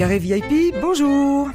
Carré 0.00 0.18
VIP, 0.18 0.74
bonjour 0.80 1.50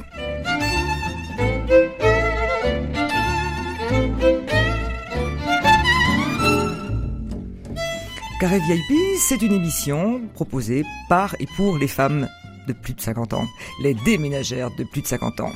Carré 8.38 8.60
VIP, 8.60 9.18
c'est 9.18 9.42
une 9.42 9.50
émission 9.50 10.20
proposée 10.32 10.84
par 11.08 11.34
et 11.40 11.46
pour 11.56 11.76
les 11.76 11.88
femmes 11.88 12.28
de 12.68 12.72
plus 12.72 12.94
de 12.94 13.00
50 13.00 13.32
ans, 13.32 13.46
les 13.82 13.94
déménagères 14.04 14.70
de 14.78 14.84
plus 14.84 15.02
de 15.02 15.08
50 15.08 15.40
ans. 15.40 15.50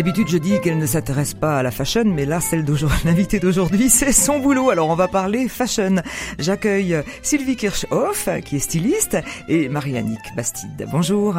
D'habitude, 0.00 0.28
je 0.28 0.38
dis 0.38 0.58
qu'elle 0.62 0.78
ne 0.78 0.86
s'intéresse 0.86 1.34
pas 1.34 1.58
à 1.58 1.62
la 1.62 1.70
fashion, 1.70 2.04
mais 2.06 2.24
là, 2.24 2.40
celle 2.40 2.64
d'aujourd'hui, 2.64 3.00
l'invité 3.04 3.38
d'aujourd'hui, 3.38 3.90
c'est 3.90 4.12
son 4.12 4.38
boulot. 4.38 4.70
Alors, 4.70 4.88
on 4.88 4.94
va 4.94 5.08
parler 5.08 5.46
fashion. 5.46 5.96
J'accueille 6.38 7.02
Sylvie 7.20 7.54
Kirchhoff, 7.54 8.26
qui 8.46 8.56
est 8.56 8.60
styliste, 8.60 9.18
et 9.46 9.68
Marianique 9.68 10.18
Bastide. 10.34 10.88
Bonjour. 10.90 11.34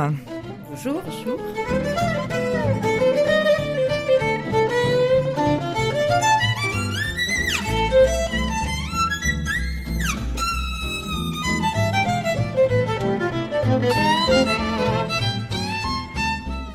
Bonjour. 0.70 1.02
Bonjour. 1.04 1.40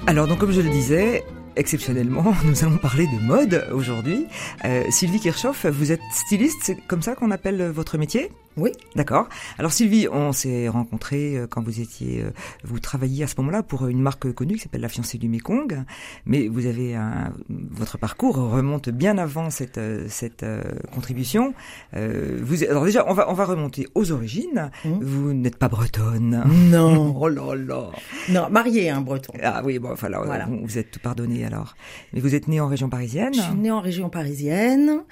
Alors, 0.09 0.27
donc, 0.27 0.39
comme 0.39 0.51
je 0.51 0.61
le 0.61 0.69
disais, 0.69 1.25
exceptionnellement, 1.57 2.35
nous 2.45 2.65
allons 2.65 2.79
parler 2.79 3.07
de 3.07 3.27
mode 3.27 3.67
aujourd'hui. 3.73 4.27
Euh, 4.65 4.85
Sylvie 4.91 5.21
Kirchhoff, 5.21 5.67
vous 5.67 5.93
êtes 5.93 6.01
styliste, 6.13 6.59
c'est 6.63 6.77
comme 6.87 7.03
ça 7.03 7.15
qu'on 7.15 7.31
appelle 7.31 7.71
votre 7.71 7.99
métier? 7.99 8.31
Oui. 8.57 8.73
D'accord. 8.95 9.29
Alors 9.59 9.73
Sylvie, 9.73 10.09
on 10.11 10.33
s'est 10.33 10.69
rencontrés 10.69 11.37
euh, 11.37 11.47
quand 11.47 11.63
vous 11.63 11.81
étiez, 11.81 12.23
euh, 12.23 12.31
vous 12.65 12.81
travailliez 12.81 13.25
à 13.25 13.27
ce 13.27 13.35
moment-là 13.39 13.63
pour 13.63 13.87
une 13.87 14.01
marque 14.01 14.33
connue 14.33 14.55
qui 14.55 14.61
s'appelle 14.61 14.81
La 14.81 14.89
Fiancée 14.89 15.19
du 15.19 15.29
Mékong, 15.29 15.85
mais 16.25 16.49
vous 16.49 16.67
avez 16.67 16.95
un, 16.95 17.33
votre 17.49 17.99
parcours 17.99 18.37
remonte 18.37 18.89
bien 18.89 19.19
avant 19.19 19.51
cette 19.51 19.81
cette 20.09 20.45
contribution. 20.93 21.55
vous, 21.93 22.65
alors 22.65 22.85
déjà, 22.85 23.05
on 23.09 23.15
va 23.15 23.31
on 23.31 23.35
va 23.35 23.45
remonter 23.45 23.87
aux 23.95 24.13
origines. 24.13 24.71
Mmh. 24.85 24.91
Vous 25.01 25.33
n'êtes 25.33 25.57
pas 25.57 25.69
bretonne. 25.69 26.43
Non. 26.47 27.15
oh 27.21 27.29
là 27.29 27.55
là. 27.55 27.91
Non, 28.29 28.49
mariée 28.51 28.91
un 28.91 29.01
breton. 29.01 29.33
Ah 29.43 29.63
oui, 29.65 29.79
bon, 29.79 29.93
enfin, 29.93 30.09
voilà. 30.09 30.49
vous 30.63 30.79
êtes 30.79 30.91
tout 30.91 31.01
pardonné 31.01 31.45
alors. 31.45 31.75
Mais 32.13 32.21
vous 32.21 32.35
êtes 32.35 32.49
née 32.49 32.61
en 32.61 32.69
région 32.69 32.89
parisienne 32.89 33.35
Je 33.35 33.41
suis 33.41 33.55
née 33.55 33.71
en 33.71 33.81
région 33.81 34.09
parisienne, 34.09 35.03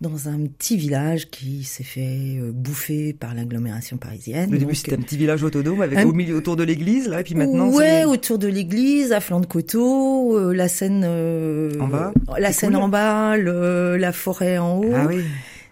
dans 0.00 0.28
un 0.28 0.46
petit 0.46 0.76
village 0.76 1.28
qui 1.28 1.64
s'est 1.64 1.82
fait 1.82 2.38
euh, 2.38 2.52
bouffer 2.52 3.12
par 3.12 3.34
l'agglomération 3.34 3.96
parisienne. 3.96 4.54
Au 4.54 4.56
début, 4.56 4.74
c'était 4.74 4.94
un 4.94 5.00
petit 5.00 5.16
village 5.16 5.42
autonome 5.42 5.80
avec 5.80 6.06
au 6.06 6.12
milieu 6.12 6.36
autour 6.36 6.56
de 6.56 6.62
l'église, 6.62 7.08
là, 7.08 7.20
et 7.20 7.24
puis 7.24 7.34
maintenant. 7.34 7.68
Ouais, 7.70 8.04
autour 8.04 8.38
de 8.38 8.46
l'église, 8.46 9.12
à 9.12 9.20
flanc 9.20 9.40
de 9.40 9.46
coteau, 9.46 10.38
euh, 10.38 10.52
la 10.52 10.68
Seine 10.68 11.02
euh, 11.04 11.78
en 11.80 11.88
bas, 11.88 12.12
la 12.38 12.52
Seine 12.52 12.76
en 12.76 12.88
bas, 12.88 13.36
le, 13.36 13.96
la 13.96 14.12
forêt 14.12 14.58
en 14.58 14.78
haut. 14.78 14.92
Ah 14.94 15.06
oui. 15.08 15.22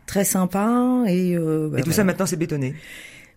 Très 0.07 0.25
sympa 0.25 1.05
et. 1.09 1.37
Bah, 1.37 1.79
et 1.79 1.83
tout 1.83 1.93
ça 1.93 2.05
maintenant 2.05 2.27
c'est 2.27 2.37
bétonné. 2.37 2.75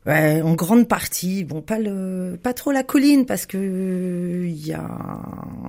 Ouais, 0.05 0.41
en 0.41 0.55
grande 0.55 0.87
partie, 0.87 1.43
bon, 1.43 1.61
pas 1.61 1.77
le, 1.77 2.39
pas 2.41 2.53
trop 2.53 2.71
la 2.71 2.83
colline 2.83 3.25
parce 3.25 3.45
que 3.45 4.45
il 4.47 4.65
y 4.65 4.71
a 4.71 4.89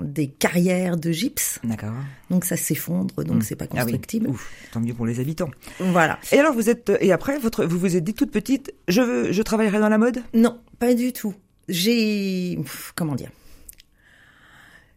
des 0.02 0.28
carrières 0.28 0.96
de 0.96 1.10
gypse. 1.10 1.58
D'accord. 1.64 1.92
Donc 2.30 2.44
ça 2.44 2.56
s'effondre, 2.56 3.24
donc 3.24 3.38
mmh. 3.38 3.42
c'est 3.42 3.56
pas 3.56 3.66
constructible. 3.66 4.26
Ah 4.28 4.30
oui. 4.30 4.34
Ouf, 4.34 4.52
tant 4.72 4.80
mieux 4.80 4.94
pour 4.94 5.04
les 5.04 5.18
habitants. 5.18 5.50
Voilà. 5.80 6.18
Et 6.30 6.38
alors 6.38 6.54
vous 6.54 6.70
êtes, 6.70 6.92
et 7.00 7.12
après 7.12 7.38
votre, 7.38 7.64
vous 7.64 7.78
vous 7.78 7.96
êtes 7.96 8.04
dit 8.04 8.14
toute 8.14 8.30
petite, 8.30 8.72
je 8.86 9.02
veux, 9.02 9.32
je 9.32 9.42
travaillerai 9.42 9.80
dans 9.80 9.88
la 9.88 9.98
mode? 9.98 10.22
Non, 10.32 10.58
pas 10.78 10.94
du 10.94 11.12
tout. 11.12 11.34
J'ai, 11.68 12.58
comment 12.94 13.16
dire? 13.16 13.30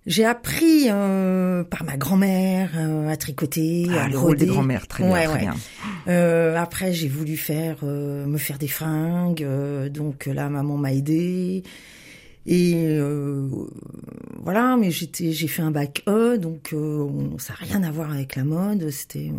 J'ai 0.06 0.26
appris 0.26 0.88
euh, 0.90 1.64
par 1.64 1.84
ma 1.86 1.96
grand-mère 1.96 2.72
euh, 2.76 3.08
à 3.08 3.16
tricoter, 3.16 3.88
ah, 3.92 4.04
à 4.04 4.10
le 4.10 4.18
rôle 4.18 4.38
des 4.38 4.46
grand-mères, 4.46 4.88
très 4.88 5.04
bien, 5.04 5.30
très 5.30 5.40
bien. 5.40 5.56
Euh, 6.08 6.58
après, 6.58 6.92
j'ai 6.92 7.08
voulu 7.08 7.38
faire, 7.38 7.78
euh, 7.84 8.26
me 8.26 8.38
faire 8.38 8.58
des 8.58 8.68
fringues, 8.68 9.44
euh, 9.44 9.88
donc 9.88 10.26
là, 10.26 10.50
maman 10.50 10.78
m'a 10.78 10.94
aidée. 10.94 11.64
Et 12.46 13.00
voilà, 14.42 14.76
mais 14.76 14.92
j'étais, 14.92 15.32
j'ai 15.32 15.48
fait 15.48 15.62
un 15.62 15.72
bac 15.72 16.04
E, 16.10 16.38
donc 16.38 16.76
ça 17.38 17.54
n'a 17.54 17.60
rien 17.66 17.84
à 17.84 17.92
voir 17.92 18.12
avec 18.12 18.36
la 18.36 18.44
mode. 18.44 18.90
C'était 18.90 19.32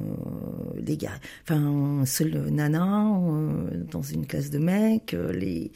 les 0.82 0.96
gars, 0.96 1.20
enfin, 1.42 2.04
seul 2.06 2.46
nana 2.50 3.06
dans 3.90 4.00
une 4.00 4.26
classe 4.26 4.48
de 4.48 4.58
mecs, 4.58 5.14
les 5.34 5.70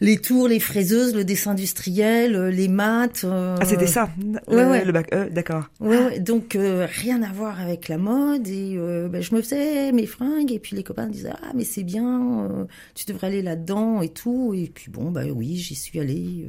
les 0.00 0.18
tours, 0.18 0.48
les 0.48 0.60
fraiseuses, 0.60 1.14
le 1.14 1.24
dessin 1.24 1.52
industriel, 1.52 2.36
euh, 2.36 2.50
les 2.50 2.68
maths. 2.68 3.22
Euh, 3.24 3.56
ah, 3.60 3.64
c'était 3.64 3.86
ça, 3.86 4.10
le, 4.48 4.92
bac 4.92 5.12
E, 5.12 5.28
d'accord. 5.30 5.64
Ouais, 5.80 6.20
donc 6.20 6.54
euh, 6.54 6.86
rien 6.88 7.22
à 7.22 7.32
voir 7.32 7.60
avec 7.60 7.88
la 7.88 7.98
mode 7.98 8.46
et 8.48 8.78
ben, 9.10 9.22
je 9.22 9.34
me 9.34 9.42
faisais 9.42 9.92
mes 9.92 10.06
fringues 10.06 10.52
et 10.52 10.58
puis 10.58 10.76
les 10.76 10.82
copains 10.82 11.08
disaient 11.08 11.32
ah 11.32 11.52
mais 11.54 11.64
c'est 11.64 11.82
bien, 11.82 12.66
tu 12.94 13.06
devrais 13.06 13.28
aller 13.28 13.42
là-dedans 13.42 14.02
et 14.02 14.08
tout 14.08 14.54
et 14.54 14.70
puis 14.72 14.90
bon 14.90 15.10
bah 15.10 15.22
oui 15.34 15.56
j'y 15.56 15.74
suis 15.74 15.98
allée. 15.98 16.46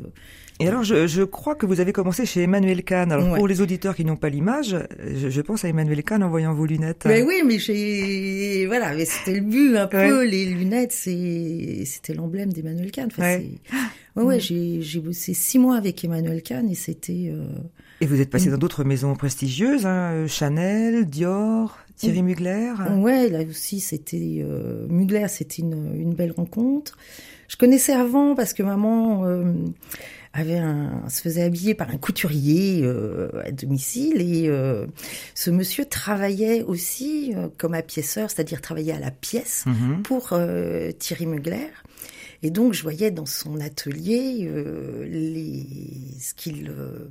Et 0.62 0.68
alors, 0.68 0.84
je, 0.84 1.08
je, 1.08 1.24
crois 1.24 1.56
que 1.56 1.66
vous 1.66 1.80
avez 1.80 1.94
commencé 1.94 2.26
chez 2.26 2.44
Emmanuel 2.44 2.84
Kahn. 2.84 3.14
Alors, 3.14 3.34
pour 3.36 3.48
les 3.48 3.62
auditeurs 3.62 3.96
qui 3.96 4.04
n'ont 4.04 4.18
pas 4.18 4.28
l'image, 4.28 4.76
je, 5.16 5.30
je, 5.30 5.42
pense 5.42 5.64
à 5.64 5.70
Emmanuel 5.70 6.04
Kahn 6.04 6.22
en 6.22 6.30
voyant 6.30 6.54
vos 6.54 6.66
lunettes. 6.66 7.04
Mais 7.06 7.22
oui, 7.22 7.44
mais 7.46 7.60
j'ai, 7.60 8.66
voilà, 8.68 8.94
mais 8.94 9.06
c'était 9.06 9.40
le 9.40 9.46
but 9.46 9.78
un 9.78 9.88
peu. 9.88 10.26
Les 10.26 10.46
lunettes, 10.46 10.92
c'est, 10.92 11.84
c'était 11.86 12.14
l'emblème 12.14 12.52
d'Emmanuel 12.52 12.92
Kahn. 12.92 13.08
Enfin, 13.08 13.22
ouais. 13.24 13.39
Ouais, 14.16 14.24
ouais, 14.24 14.40
j'ai, 14.40 14.82
j'ai 14.82 15.00
bossé 15.00 15.34
six 15.34 15.60
mois 15.60 15.78
avec 15.78 16.04
Emmanuel 16.04 16.42
Kahn 16.42 16.70
et 16.70 16.76
c'était. 16.76 17.32
Euh... 17.32 17.46
Et 18.02 18.06
vous 18.06 18.22
êtes 18.22 18.30
passé 18.30 18.50
dans 18.50 18.58
d'autres 18.58 18.84
maisons 18.84 19.16
prestigieuses, 19.16 19.86
hein, 19.86 20.26
Chanel, 20.28 21.06
Dior, 21.06 21.78
Thierry 21.98 22.24
Mugler. 22.24 22.74
Ouais, 22.98 23.30
là 23.30 23.42
aussi, 23.42 23.80
c'était 23.80 24.40
euh, 24.42 24.88
Mugler, 24.88 25.28
c'était 25.28 25.62
une, 25.62 25.94
une 25.96 26.14
belle 26.14 26.32
rencontre. 26.32 26.98
Je 27.48 27.58
connaissais 27.58 27.94
avant 27.94 28.36
parce 28.36 28.54
que 28.54 28.64
maman. 28.64 29.26
Euh, 29.26 29.54
avait 30.34 30.58
un, 30.58 31.08
se 31.10 31.22
faisait 31.22 31.42
habiller 31.42 31.74
par 31.74 31.90
un 31.90 31.98
couturier 31.98 32.82
euh, 32.84 33.30
à 33.44 33.52
domicile 33.52 34.22
et 34.22 34.48
euh, 34.48 34.86
ce 35.34 35.50
monsieur 35.50 35.86
travaillait 35.86 36.62
aussi 36.62 37.34
euh, 37.36 37.48
comme 37.58 37.76
pièceur, 37.82 38.30
c'est-à-dire 38.30 38.62
travaillait 38.62 38.94
à 38.94 39.00
la 39.00 39.12
pièce 39.12 39.66
mhm. 39.66 40.04
pour 40.04 40.30
euh, 40.34 40.92
Thierry 40.92 41.26
Mugler. 41.26 41.70
Et 42.42 42.52
donc, 42.52 42.74
je 42.74 42.84
voyais 42.84 43.12
dans 43.12 43.26
son 43.26 43.60
atelier 43.60 44.48
euh, 44.50 45.06
les, 45.06 45.66
ce 46.20 46.34
qu'il 46.34 46.70
euh, 46.70 47.10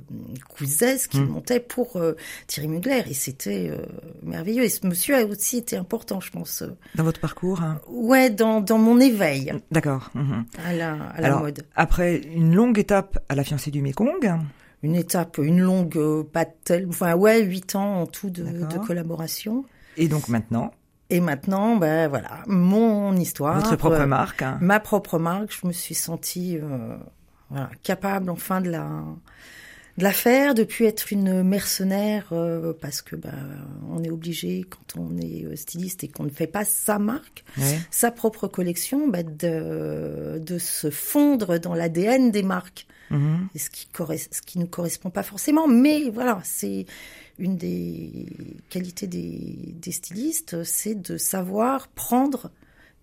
cousait, 0.49 0.97
ce 0.97 1.07
qu'il 1.07 1.21
mmh. 1.21 1.29
montait 1.29 1.59
pour 1.59 1.97
euh, 1.97 2.13
Thierry 2.47 2.67
Mugler. 2.67 3.03
Et 3.07 3.13
c'était 3.13 3.69
euh, 3.69 3.85
merveilleux. 4.23 4.63
Et 4.63 4.69
ce 4.69 4.87
monsieur 4.87 5.15
a 5.15 5.25
aussi 5.25 5.57
été 5.57 5.77
important, 5.77 6.19
je 6.19 6.31
pense. 6.31 6.63
Dans 6.95 7.03
votre 7.03 7.19
parcours 7.19 7.61
hein 7.61 7.79
Ouais, 7.87 8.29
dans, 8.29 8.59
dans 8.61 8.79
mon 8.79 8.99
éveil. 8.99 9.53
D'accord. 9.71 10.09
Mmh. 10.15 10.41
À 10.65 10.73
la, 10.73 10.93
à 10.93 11.21
la 11.21 11.27
Alors, 11.27 11.41
mode. 11.41 11.63
Après 11.75 12.17
une 12.17 12.55
longue 12.55 12.79
étape 12.79 13.23
à 13.29 13.35
la 13.35 13.43
fiancée 13.43 13.71
du 13.71 13.81
Mékong, 13.81 14.31
une 14.81 14.95
étape, 14.95 15.37
une 15.37 15.59
longue, 15.59 15.97
euh, 15.97 16.23
pas 16.23 16.45
telle, 16.45 16.87
enfin 16.89 17.15
ouais, 17.15 17.43
huit 17.43 17.75
ans 17.75 18.01
en 18.01 18.05
tout 18.07 18.29
de, 18.29 18.43
de 18.43 18.77
collaboration. 18.85 19.65
Et 19.97 20.07
donc 20.07 20.29
maintenant 20.29 20.71
et 21.09 21.21
maintenant, 21.21 21.75
ben 21.75 22.07
voilà, 22.07 22.43
mon 22.47 23.15
histoire. 23.15 23.59
Votre 23.59 23.75
propre 23.75 24.01
euh, 24.01 24.05
marque. 24.05 24.41
Hein. 24.43 24.57
Ma 24.61 24.79
propre 24.79 25.17
marque. 25.17 25.51
Je 25.59 25.65
me 25.65 25.73
suis 25.73 25.95
sentie 25.95 26.57
euh, 26.57 26.95
voilà, 27.49 27.69
capable 27.83 28.29
enfin 28.29 28.61
de 28.61 28.69
la 28.69 28.87
de 29.97 30.03
la 30.03 30.13
faire, 30.13 30.53
de 30.53 30.63
plus 30.63 30.85
être 30.85 31.11
une 31.11 31.43
mercenaire 31.43 32.27
euh, 32.31 32.73
parce 32.79 33.01
que 33.01 33.17
ben 33.17 33.33
on 33.91 34.01
est 34.01 34.09
obligé 34.09 34.63
quand 34.69 35.01
on 35.01 35.17
est 35.17 35.43
euh, 35.43 35.55
styliste 35.57 36.05
et 36.05 36.07
qu'on 36.07 36.23
ne 36.23 36.29
fait 36.29 36.47
pas 36.47 36.63
sa 36.63 36.99
marque, 36.99 37.43
ouais. 37.57 37.79
sa 37.91 38.09
propre 38.11 38.47
collection, 38.47 39.07
ben 39.07 39.25
de 39.25 40.39
de 40.39 40.57
se 40.57 40.89
fondre 40.89 41.59
dans 41.59 41.73
l'ADN 41.73 42.31
des 42.31 42.43
marques. 42.43 42.85
Mmh. 43.09 43.47
Et 43.55 43.59
ce 43.59 43.71
qui 43.71 43.89
ce 43.97 44.41
qui 44.43 44.59
ne 44.59 44.65
correspond 44.65 45.09
pas 45.09 45.23
forcément, 45.23 45.67
mais 45.67 46.11
voilà, 46.11 46.39
c'est 46.43 46.85
une 47.39 47.57
des 47.57 48.27
qualités 48.69 49.07
des, 49.07 49.73
des 49.81 49.91
stylistes, 49.91 50.63
c'est 50.63 50.95
de 50.95 51.17
savoir 51.17 51.87
prendre 51.87 52.51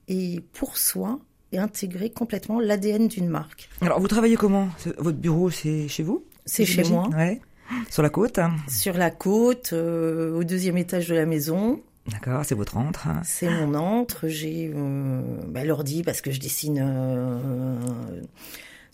et 0.08 0.42
pour 0.52 0.76
soi 0.78 1.18
et 1.52 1.58
intégrer 1.58 2.10
complètement 2.10 2.60
l'ADN 2.60 3.08
d'une 3.08 3.28
marque. 3.28 3.68
Alors, 3.80 4.00
vous 4.00 4.08
travaillez 4.08 4.36
comment? 4.36 4.68
Votre 4.98 5.18
bureau, 5.18 5.50
c'est 5.50 5.88
chez 5.88 6.02
vous? 6.02 6.24
C'est 6.44 6.64
chez 6.64 6.84
moi. 6.84 7.08
Ouais. 7.16 7.40
Sur 7.90 8.02
la 8.02 8.10
côte 8.10 8.38
hein 8.38 8.54
Sur 8.68 8.96
la 8.96 9.10
côte, 9.10 9.70
euh, 9.72 10.38
au 10.38 10.44
deuxième 10.44 10.76
étage 10.76 11.08
de 11.08 11.14
la 11.14 11.26
maison. 11.26 11.80
D'accord, 12.08 12.44
c'est 12.44 12.54
votre 12.54 12.76
antre. 12.76 13.08
Hein. 13.08 13.22
C'est 13.24 13.50
mon 13.50 13.74
antre. 13.74 14.28
J'ai 14.28 14.70
euh, 14.72 15.20
bah, 15.48 15.64
l'ordi 15.64 16.04
parce 16.04 16.20
que 16.20 16.30
je 16.30 16.38
dessine. 16.38 16.78
Euh, 16.80 17.80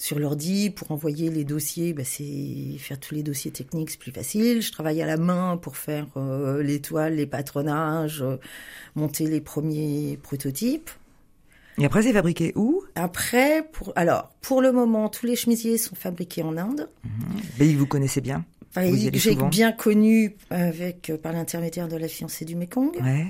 sur 0.03 0.19
l'ordi 0.19 0.71
pour 0.71 0.91
envoyer 0.91 1.31
les 1.31 1.45
dossiers. 1.45 1.93
Bah, 1.93 2.03
c'est 2.03 2.77
faire 2.79 2.99
tous 2.99 3.15
les 3.15 3.23
dossiers 3.23 3.53
techniques, 3.53 3.91
c'est 3.91 4.01
plus 4.01 4.11
facile. 4.11 4.61
Je 4.61 4.73
travaille 4.73 5.01
à 5.01 5.07
la 5.07 5.17
main 5.17 5.57
pour 5.57 5.77
faire 5.77 6.09
euh, 6.17 6.61
les 6.61 6.81
toiles, 6.81 7.15
les 7.15 7.27
patronages, 7.27 8.21
euh, 8.21 8.37
monter 8.97 9.29
les 9.29 9.41
premiers 9.41 10.19
prototypes. 10.21 10.91
Et 11.79 11.85
après, 11.85 12.03
c'est 12.03 12.13
fabriqué 12.13 12.53
où? 12.57 12.83
Après, 12.97 13.63
pour 13.63 13.93
alors 13.95 14.35
pour 14.41 14.61
le 14.61 14.73
moment, 14.73 15.09
tous 15.09 15.25
les 15.25 15.37
chemisiers 15.37 15.79
sont 15.79 15.95
fabriqués 15.95 16.43
en 16.43 16.57
Inde. 16.57 16.89
Pays 17.57 17.75
que 17.75 17.79
vous 17.79 17.87
connaissez 17.87 18.21
bien? 18.21 18.45
Allez 18.75 19.09
j'ai 19.15 19.37
bien 19.37 19.71
connu 19.71 20.35
avec 20.51 21.11
euh, 21.11 21.17
par 21.17 21.33
l'intermédiaire 21.33 21.87
de 21.87 21.97
la 21.97 22.09
fiancée 22.09 22.45
du 22.45 22.57
Mekong. 22.57 22.97
Ouais. 23.01 23.29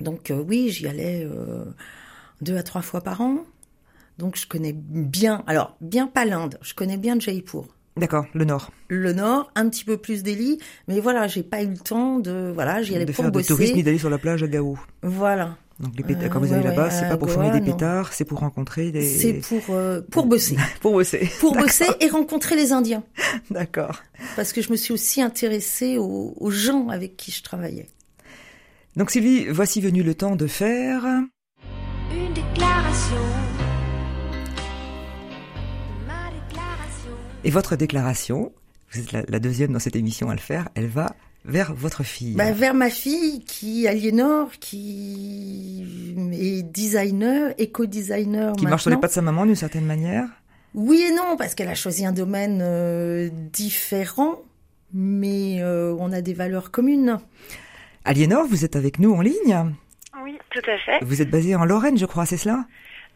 Donc 0.00 0.30
euh, 0.30 0.44
oui, 0.46 0.68
j'y 0.68 0.86
allais 0.88 1.26
deux 2.42 2.58
à 2.58 2.62
trois 2.62 2.82
fois 2.82 3.00
par 3.00 3.22
an. 3.22 3.46
Donc 4.18 4.36
je 4.36 4.46
connais 4.46 4.72
bien, 4.74 5.42
alors 5.46 5.76
bien 5.80 6.06
pas 6.06 6.24
l'Inde, 6.24 6.58
je 6.62 6.74
connais 6.74 6.96
bien 6.96 7.18
Jaipur. 7.20 7.66
D'accord, 7.98 8.26
le 8.34 8.44
Nord. 8.44 8.70
Le 8.88 9.12
Nord, 9.14 9.50
un 9.54 9.68
petit 9.70 9.84
peu 9.84 9.96
plus 9.96 10.22
Delhi, 10.22 10.58
mais 10.86 11.00
voilà, 11.00 11.26
j'ai 11.28 11.42
pas 11.42 11.62
eu 11.62 11.68
le 11.68 11.78
temps 11.78 12.18
de, 12.18 12.50
voilà, 12.54 12.82
j'y 12.82 12.94
allais 12.94 13.06
de 13.06 13.12
pour 13.12 13.22
faire 13.24 13.30
du 13.32 13.38
bosser. 13.38 13.48
tourisme 13.48 13.78
et 13.78 13.82
d'aller 13.82 13.96
sur 13.98 14.10
la 14.10 14.18
plage 14.18 14.42
à 14.42 14.48
Gao. 14.48 14.78
Voilà, 15.02 15.56
Donc 15.80 15.92
les 15.96 16.02
pétards, 16.04 16.24
Euh, 16.24 16.28
quand 16.28 16.40
vous 16.40 16.48
ouais, 16.48 16.54
allez 16.58 16.64
là-bas, 16.68 16.84
ouais, 16.84 16.90
c'est 16.90 17.08
pas 17.08 17.16
pour 17.16 17.30
fumer 17.30 17.50
des 17.50 17.62
pétards, 17.62 18.12
c'est 18.12 18.26
pour 18.26 18.40
rencontrer 18.40 18.90
des. 18.90 19.02
c'est 19.02 19.32
pour 19.34 19.62
euh, 19.70 20.02
pour 20.10 20.26
bosser, 20.26 20.56
pour 20.82 20.92
bosser. 20.92 21.26
pour 21.40 21.52
D'accord. 21.52 21.66
bosser 21.68 21.86
et 22.00 22.08
rencontrer 22.08 22.54
les 22.56 22.72
Indiens, 22.72 23.02
D'accord. 23.50 24.02
parce 24.36 24.52
que 24.52 24.60
je 24.60 24.70
me 24.70 24.76
suis 24.76 24.92
aussi 24.92 25.22
intéressée 25.22 25.96
aux, 25.96 26.34
aux 26.38 26.50
gens 26.50 26.88
avec 26.88 27.16
qui 27.16 27.30
je 27.32 27.42
travaillais. 27.42 27.86
Donc 28.96 29.10
Sylvie, 29.10 29.46
voici 29.48 29.80
venu 29.80 30.02
le 30.02 30.14
temps 30.14 30.36
de 30.36 30.46
faire. 30.46 31.04
Une 32.12 32.32
déclaration. 32.34 33.16
Et 37.46 37.50
votre 37.50 37.76
déclaration, 37.76 38.52
vous 38.90 38.98
êtes 38.98 39.12
la, 39.12 39.22
la 39.28 39.38
deuxième 39.38 39.72
dans 39.72 39.78
cette 39.78 39.94
émission 39.94 40.30
à 40.30 40.34
le 40.34 40.40
faire, 40.40 40.68
elle 40.74 40.88
va 40.88 41.14
vers 41.44 41.72
votre 41.72 42.02
fille. 42.02 42.34
Bah, 42.34 42.50
vers 42.50 42.74
ma 42.74 42.90
fille 42.90 43.44
qui, 43.44 43.86
Aliénor, 43.86 44.50
qui 44.58 45.86
est 46.32 46.64
designer, 46.64 47.54
éco-designer 47.56 48.52
qui 48.54 48.66
marche 48.66 48.82
sur 48.82 48.90
les 48.90 48.96
pas 48.96 49.06
de 49.06 49.12
sa 49.12 49.22
maman 49.22 49.46
d'une 49.46 49.54
certaine 49.54 49.84
manière. 49.86 50.26
Oui 50.74 51.06
et 51.08 51.14
non, 51.14 51.36
parce 51.38 51.54
qu'elle 51.54 51.68
a 51.68 51.76
choisi 51.76 52.04
un 52.04 52.10
domaine 52.10 52.58
euh, 52.62 53.30
différent, 53.52 54.42
mais 54.92 55.62
euh, 55.62 55.94
on 56.00 56.10
a 56.10 56.22
des 56.22 56.34
valeurs 56.34 56.72
communes. 56.72 57.20
Aliénor, 58.04 58.44
vous 58.48 58.64
êtes 58.64 58.74
avec 58.74 58.98
nous 58.98 59.14
en 59.14 59.20
ligne? 59.20 59.72
Oui, 60.24 60.36
tout 60.50 60.68
à 60.68 60.78
fait. 60.78 61.04
Vous 61.04 61.22
êtes 61.22 61.30
basée 61.30 61.54
en 61.54 61.64
Lorraine, 61.64 61.96
je 61.96 62.06
crois, 62.06 62.26
c'est 62.26 62.38
cela? 62.38 62.66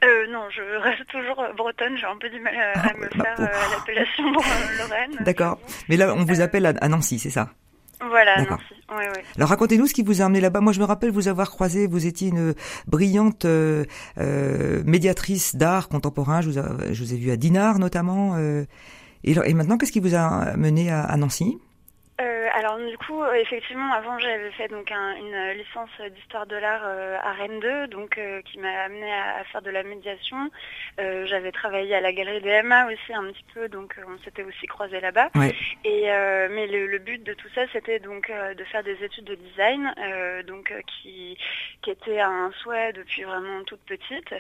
Euh, 0.02 0.26
non, 0.32 0.44
je 0.50 0.62
reste 0.82 1.06
toujours 1.08 1.40
euh, 1.40 1.52
bretonne. 1.52 1.96
J'ai 1.96 2.06
un 2.06 2.16
peu 2.16 2.30
du 2.30 2.40
mal 2.40 2.54
à, 2.56 2.78
à 2.78 2.82
Ah, 2.90 2.92
me 2.96 3.02
bah, 3.18 3.24
faire 3.24 3.40
euh, 3.40 3.70
l'appellation 3.76 4.24
euh, 4.28 4.78
Lorraine. 4.78 5.16
D'accord. 5.20 5.58
Mais 5.88 5.96
là, 5.96 6.14
on 6.14 6.24
vous 6.24 6.40
appelle 6.40 6.64
à, 6.66 6.88
Nancy, 6.88 7.18
c'est 7.18 7.30
ça? 7.30 7.50
Voilà. 8.00 8.36
Nancy. 8.44 8.64
Oui, 8.90 9.04
oui. 9.14 9.22
Alors 9.36 9.50
racontez-nous 9.50 9.86
ce 9.86 9.92
qui 9.92 10.02
vous 10.02 10.22
a 10.22 10.24
amené 10.24 10.40
là-bas. 10.40 10.60
Moi, 10.62 10.72
je 10.72 10.80
me 10.80 10.84
rappelle 10.86 11.10
vous 11.10 11.28
avoir 11.28 11.50
croisé. 11.50 11.86
Vous 11.86 12.06
étiez 12.06 12.28
une 12.30 12.54
brillante 12.86 13.44
euh, 13.44 13.84
euh, 14.18 14.82
médiatrice 14.86 15.54
d'art 15.54 15.88
contemporain. 15.90 16.40
Je 16.40 16.48
vous, 16.48 16.58
a- 16.58 16.92
je 16.92 17.04
vous 17.04 17.12
ai 17.12 17.18
vu 17.18 17.30
à 17.30 17.36
Dinard 17.36 17.78
notamment. 17.78 18.36
euh, 18.36 18.64
et, 19.22 19.32
et 19.44 19.52
maintenant, 19.54 19.76
qu'est-ce 19.76 19.92
qui 19.92 20.00
vous 20.00 20.14
a 20.14 20.56
mené 20.56 20.90
à, 20.90 21.02
à 21.02 21.16
Nancy? 21.18 21.58
Euh, 21.58 21.69
alors 22.54 22.78
du 22.78 22.96
coup, 22.98 23.22
euh, 23.22 23.32
effectivement, 23.34 23.92
avant 23.92 24.18
j'avais 24.18 24.50
fait 24.52 24.68
donc 24.68 24.90
un- 24.92 25.16
une 25.16 25.34
euh, 25.34 25.54
licence 25.54 25.90
d'histoire 26.10 26.46
de 26.46 26.56
l'art 26.56 26.82
euh, 26.84 27.16
à 27.22 27.32
Rennes 27.32 27.60
2, 27.60 27.86
donc 27.88 28.18
euh, 28.18 28.42
qui 28.42 28.58
m'a 28.58 28.82
amené 28.82 29.12
à, 29.12 29.36
à 29.38 29.44
faire 29.44 29.62
de 29.62 29.70
la 29.70 29.82
médiation. 29.82 30.50
Euh, 30.98 31.26
j'avais 31.26 31.52
travaillé 31.52 31.94
à 31.94 32.00
la 32.00 32.12
galerie 32.12 32.40
DMA 32.40 32.86
aussi 32.86 33.14
un 33.14 33.24
petit 33.32 33.44
peu, 33.54 33.68
donc 33.68 33.96
euh, 33.98 34.02
on 34.08 34.18
s'était 34.24 34.42
aussi 34.42 34.66
croisés 34.66 35.00
là-bas. 35.00 35.30
Et 35.84 36.10
euh, 36.12 36.48
mais 36.50 36.66
le, 36.66 36.86
le 36.86 36.98
but 36.98 37.22
de 37.22 37.34
tout 37.34 37.48
ça, 37.54 37.62
c'était 37.72 37.98
donc 37.98 38.30
euh, 38.30 38.54
de 38.54 38.64
faire 38.64 38.82
des 38.82 39.02
études 39.04 39.24
de 39.24 39.34
design, 39.34 39.92
euh, 39.98 40.42
donc 40.42 40.70
euh, 40.70 40.80
qui 40.86 41.38
qui 41.82 41.90
était 41.90 42.20
un 42.20 42.50
souhait 42.62 42.92
depuis 42.92 43.22
vraiment 43.22 43.64
toute 43.64 43.80
petite. 43.86 44.34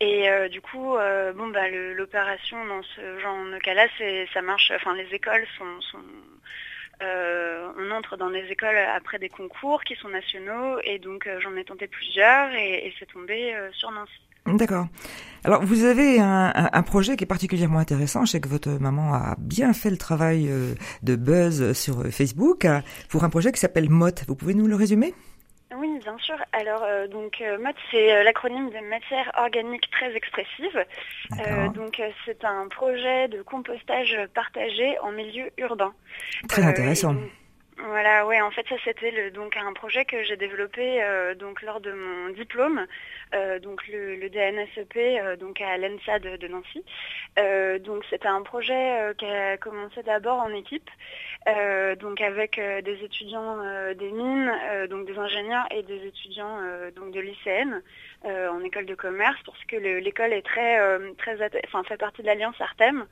Et 0.00 0.28
euh, 0.30 0.48
du 0.48 0.60
coup, 0.60 0.96
euh, 0.96 1.32
bon 1.32 1.48
bah 1.48 1.68
l'opération 1.68 2.64
dans 2.66 2.82
ce 2.82 3.18
genre 3.20 3.36
de 3.44 3.58
cas-là, 3.58 3.86
c'est 3.98 4.26
ça 4.34 4.42
marche. 4.42 4.70
Enfin, 4.74 4.94
les 4.94 5.14
écoles 5.14 5.46
sont, 5.58 5.80
sont 5.80 5.98
euh, 5.98 6.31
on 7.00 7.90
entre 7.90 8.16
dans 8.16 8.30
des 8.30 8.44
écoles 8.50 8.76
après 8.96 9.18
des 9.18 9.28
concours 9.28 9.82
qui 9.84 9.94
sont 9.96 10.08
nationaux 10.08 10.78
et 10.84 10.98
donc 10.98 11.26
euh, 11.26 11.40
j'en 11.40 11.56
ai 11.56 11.64
tenté 11.64 11.86
plusieurs 11.86 12.52
et, 12.54 12.86
et 12.86 12.94
c'est 12.98 13.06
tombé 13.12 13.54
euh, 13.54 13.70
sur 13.72 13.90
Nancy. 13.90 14.12
D'accord. 14.46 14.86
Alors, 15.44 15.62
vous 15.64 15.84
avez 15.84 16.18
un, 16.20 16.52
un- 16.72 16.82
projet 16.82 17.16
qui 17.16 17.22
est 17.22 17.28
particulièrement 17.28 17.78
intéressant. 17.78 18.24
Je 18.24 18.32
sais 18.32 18.40
que 18.40 18.48
votre 18.48 18.70
maman 18.70 19.14
a 19.14 19.36
bien 19.38 19.72
fait 19.72 19.90
le 19.90 19.96
travail 19.96 20.48
euh, 20.50 20.74
de 21.04 21.14
buzz 21.14 21.72
sur 21.74 22.00
euh, 22.00 22.10
Facebook 22.10 22.64
euh, 22.64 22.80
pour 23.08 23.22
un 23.22 23.30
projet 23.30 23.52
qui 23.52 23.60
s'appelle 23.60 23.88
MOT. 23.88 24.24
Vous 24.26 24.34
pouvez 24.34 24.54
nous 24.54 24.66
le 24.66 24.74
résumer? 24.74 25.14
Oui, 25.76 25.98
bien 26.00 26.16
sûr. 26.18 26.36
Alors, 26.52 26.82
euh, 26.82 27.06
donc, 27.06 27.40
euh, 27.40 27.58
MOT, 27.58 27.74
c'est 27.90 28.12
euh, 28.12 28.22
l'acronyme 28.22 28.70
de 28.70 28.88
matière 28.88 29.30
organique 29.38 29.90
très 29.90 30.14
expressive. 30.14 30.84
Donc, 31.74 32.02
c'est 32.24 32.44
un 32.44 32.68
projet 32.68 33.28
de 33.28 33.42
compostage 33.42 34.18
partagé 34.34 34.98
en 35.00 35.12
milieu 35.12 35.50
urbain. 35.58 35.92
Très 36.48 36.62
intéressant. 36.62 37.14
donc, 37.14 37.22
Voilà, 37.84 38.26
ouais, 38.26 38.40
en 38.40 38.52
fait, 38.52 38.64
ça 38.68 38.76
c'était 38.84 39.10
le- 39.10 39.32
donc 39.32 39.56
un 39.56 39.72
projet 39.72 40.04
que 40.04 40.22
j'ai 40.22 40.36
développé 40.36 41.02
euh, 41.02 41.34
donc 41.34 41.62
lors 41.62 41.80
de 41.80 41.90
mon 41.92 42.28
diplôme, 42.28 42.86
euh, 43.34 43.58
donc 43.58 43.88
le, 43.88 44.14
le 44.14 44.30
DNSEP, 44.30 44.96
euh, 44.96 45.34
donc 45.36 45.60
à 45.60 45.76
l'ENSA 45.78 46.20
de, 46.20 46.36
de 46.36 46.46
Nancy. 46.46 46.84
Euh, 47.40 47.80
donc 47.80 48.04
c'était 48.08 48.28
un 48.28 48.42
projet 48.42 49.00
euh, 49.00 49.14
qui 49.14 49.24
a 49.26 49.56
commencé 49.56 50.00
d'abord 50.04 50.38
en 50.38 50.50
équipe, 50.54 50.88
euh, 51.48 51.96
donc 51.96 52.20
avec 52.20 52.60
des 52.60 53.02
étudiants 53.04 53.58
des 53.94 54.12
mines, 54.12 54.52
donc 54.88 55.06
des 55.06 55.18
ingénieurs 55.18 55.66
et 55.72 55.82
des 55.82 56.06
étudiants 56.06 56.58
donc 56.94 57.10
de 57.12 57.18
lycéennes 57.20 57.82
en 58.24 58.62
école 58.62 58.86
de 58.86 58.94
commerce, 58.94 59.40
parce 59.44 59.64
que 59.64 59.74
le- 59.76 59.98
l'école 59.98 60.32
est 60.32 60.42
très 60.46 60.78
très 61.18 61.36
enfin 61.66 61.82
fait 61.82 61.96
partie 61.96 62.22
de 62.22 62.28
l'alliance 62.28 62.60
Artem. 62.60 63.06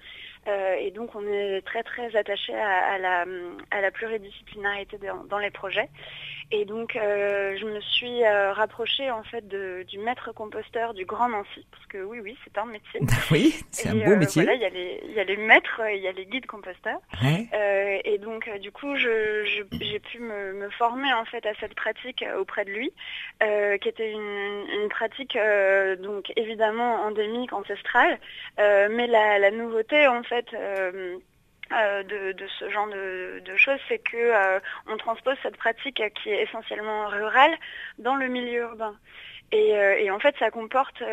Euh, 0.48 0.74
et 0.80 0.90
donc 0.90 1.14
on 1.14 1.26
est 1.26 1.60
très 1.66 1.82
très 1.82 2.16
attaché 2.16 2.54
à, 2.54 2.98
la, 2.98 3.26
à 3.70 3.80
la 3.80 3.90
pluridisciplinarité 3.90 4.98
dans 5.28 5.38
les 5.38 5.50
projets. 5.50 5.88
Et 6.52 6.64
donc 6.64 6.96
euh, 6.96 7.56
je 7.60 7.64
me 7.64 7.80
suis 7.80 8.24
euh, 8.24 8.52
rapprochée 8.52 9.10
en 9.10 9.22
fait 9.22 9.46
de- 9.46 9.84
du 9.88 9.98
maître 9.98 10.32
composteur 10.32 10.94
du 10.94 11.04
Grand 11.04 11.28
Nancy, 11.28 11.64
parce 11.70 11.86
que 11.86 11.98
oui 12.02 12.18
oui 12.20 12.36
c'est 12.44 12.58
un 12.58 12.64
métier. 12.64 13.00
Oui, 13.30 13.54
c'est 13.70 13.88
un 13.88 13.94
beau 13.94 14.12
euh, 14.12 14.16
métier. 14.16 14.42
Voilà, 14.42 14.56
il 14.56 14.62
y, 14.62 14.64
a 14.64 14.68
les- 14.70 15.00
il 15.04 15.12
y 15.12 15.20
a 15.20 15.24
les 15.24 15.36
maîtres, 15.36 15.80
il 15.94 16.00
y 16.00 16.08
a 16.08 16.12
les 16.12 16.26
guides 16.26 16.46
composteurs. 16.46 16.98
Ouais. 17.22 17.46
Et 18.04 18.18
donc, 18.18 18.50
du 18.58 18.72
coup, 18.72 18.96
je- 18.96 19.44
j'ai 19.44 19.98
pu 20.00 20.18
me, 20.18 20.52
me 20.54 20.70
former 20.70 21.12
en 21.12 21.24
fait 21.24 21.46
à 21.46 21.54
cette 21.60 21.74
pratique 21.74 22.24
auprès 22.38 22.64
de 22.64 22.70
lui, 22.70 22.92
qui 23.40 23.88
était 23.88 24.10
une, 24.10 24.64
une 24.82 24.88
pratique 24.88 25.38
donc 26.00 26.32
évidemment 26.36 26.96
endémique, 27.04 27.52
ancestrale, 27.52 28.18
mais 28.58 29.06
la, 29.06 29.38
la 29.38 29.50
nouveauté 29.52 30.08
en 30.08 30.22
fait. 30.24 30.46
Euh, 31.72 32.02
de, 32.02 32.32
de 32.32 32.46
ce 32.58 32.68
genre 32.70 32.88
de, 32.88 33.40
de 33.44 33.56
choses, 33.56 33.78
c'est 33.88 33.98
que 33.98 34.16
euh, 34.16 34.58
on 34.86 34.96
transpose 34.96 35.36
cette 35.42 35.56
pratique 35.56 36.02
qui 36.22 36.30
est 36.30 36.42
essentiellement 36.42 37.06
rurale 37.08 37.54
dans 37.98 38.16
le 38.16 38.28
milieu 38.28 38.60
urbain. 38.62 38.96
Et, 39.52 39.76
euh, 39.76 39.98
et 39.98 40.12
en 40.12 40.20
fait, 40.20 40.36
ça 40.38 40.52
comporte 40.52 41.02
euh, 41.02 41.06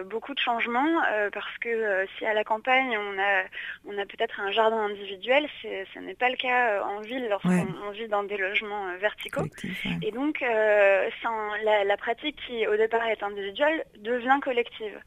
euh, 0.00 0.02
beaucoup 0.02 0.34
de 0.34 0.40
changements 0.40 1.00
euh, 1.12 1.30
parce 1.32 1.56
que 1.58 1.68
euh, 1.68 2.06
si 2.18 2.26
à 2.26 2.34
la 2.34 2.42
campagne 2.42 2.98
on 2.98 3.16
a 3.20 3.44
on 3.86 3.96
a 3.96 4.04
peut-être 4.04 4.40
un 4.40 4.50
jardin 4.50 4.78
individuel, 4.78 5.46
ce 5.62 5.98
n'est 6.00 6.14
pas 6.16 6.28
le 6.28 6.34
cas 6.34 6.70
euh, 6.72 6.82
en 6.82 6.98
ville 7.00 7.28
lorsqu'on 7.28 7.50
Ouais. 7.50 7.92
vit 7.92 8.08
dans 8.08 8.24
des 8.24 8.36
logements 8.36 8.92
verticaux. 8.96 9.42
Collectif, 9.42 9.84
ouais. 9.84 9.92
Et 10.02 10.10
donc, 10.10 10.42
euh, 10.42 11.08
sans- 11.22 11.54
la, 11.62 11.84
la 11.84 11.96
pratique 11.96 12.36
qui 12.48 12.66
au 12.66 12.76
départ 12.76 13.06
est 13.06 13.22
individuelle 13.22 13.84
devient 13.98 14.40
collective. 14.42 14.98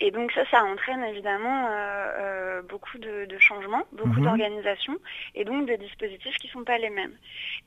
Et 0.00 0.10
donc 0.10 0.32
ça, 0.32 0.44
ça 0.50 0.64
entraîne 0.64 1.04
évidemment 1.04 1.68
euh, 1.68 1.70
euh, 1.70 2.62
beaucoup 2.62 2.98
de, 2.98 3.26
de 3.26 3.38
changements, 3.38 3.84
beaucoup 3.92 4.18
Mhm. 4.20 4.24
d'organisations 4.24 4.98
et 5.34 5.44
donc 5.44 5.66
des 5.66 5.76
dispositifs 5.78 6.36
qui 6.38 6.48
sont 6.48 6.64
pas 6.64 6.78
les 6.78 6.90
mêmes. 6.90 7.12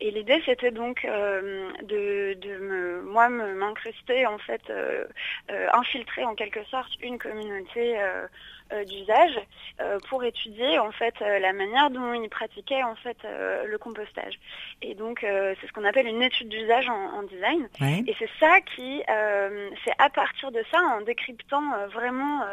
Et 0.01 0.11
l'idée, 0.11 0.41
c'était 0.45 0.71
donc 0.71 1.05
euh, 1.05 1.69
de, 1.83 2.33
de 2.33 2.57
me, 2.57 3.01
moi 3.03 3.29
m'incruster 3.29 4.25
en 4.27 4.37
fait, 4.39 4.61
euh, 4.69 5.05
euh, 5.51 5.67
infiltrer 5.73 6.25
en 6.25 6.35
quelque 6.35 6.63
sorte 6.65 6.91
une 7.01 7.17
communauté 7.17 7.97
euh, 7.99 8.27
d'usage 8.85 9.39
euh, 9.81 9.99
pour 10.09 10.23
étudier 10.23 10.79
en 10.79 10.91
fait 10.91 11.13
euh, 11.21 11.39
la 11.39 11.53
manière 11.53 11.89
dont 11.89 12.13
ils 12.13 12.29
pratiquaient 12.29 12.83
en 12.83 12.95
fait 12.95 13.17
euh, 13.25 13.65
le 13.65 13.77
compostage. 13.77 14.39
Et 14.81 14.95
donc 14.95 15.23
euh, 15.23 15.55
c'est 15.59 15.67
ce 15.67 15.73
qu'on 15.73 15.85
appelle 15.85 16.07
une 16.07 16.21
étude 16.21 16.49
d'usage 16.49 16.89
en, 16.89 17.19
en 17.19 17.23
design. 17.23 17.67
Ouais. 17.81 18.03
Et 18.07 18.15
c'est 18.19 18.29
ça 18.39 18.59
qui, 18.61 19.03
euh, 19.09 19.69
c'est 19.83 19.93
à 19.99 20.09
partir 20.09 20.51
de 20.51 20.63
ça, 20.71 20.79
en 20.79 21.01
décryptant 21.01 21.73
euh, 21.73 21.87
vraiment 21.87 22.43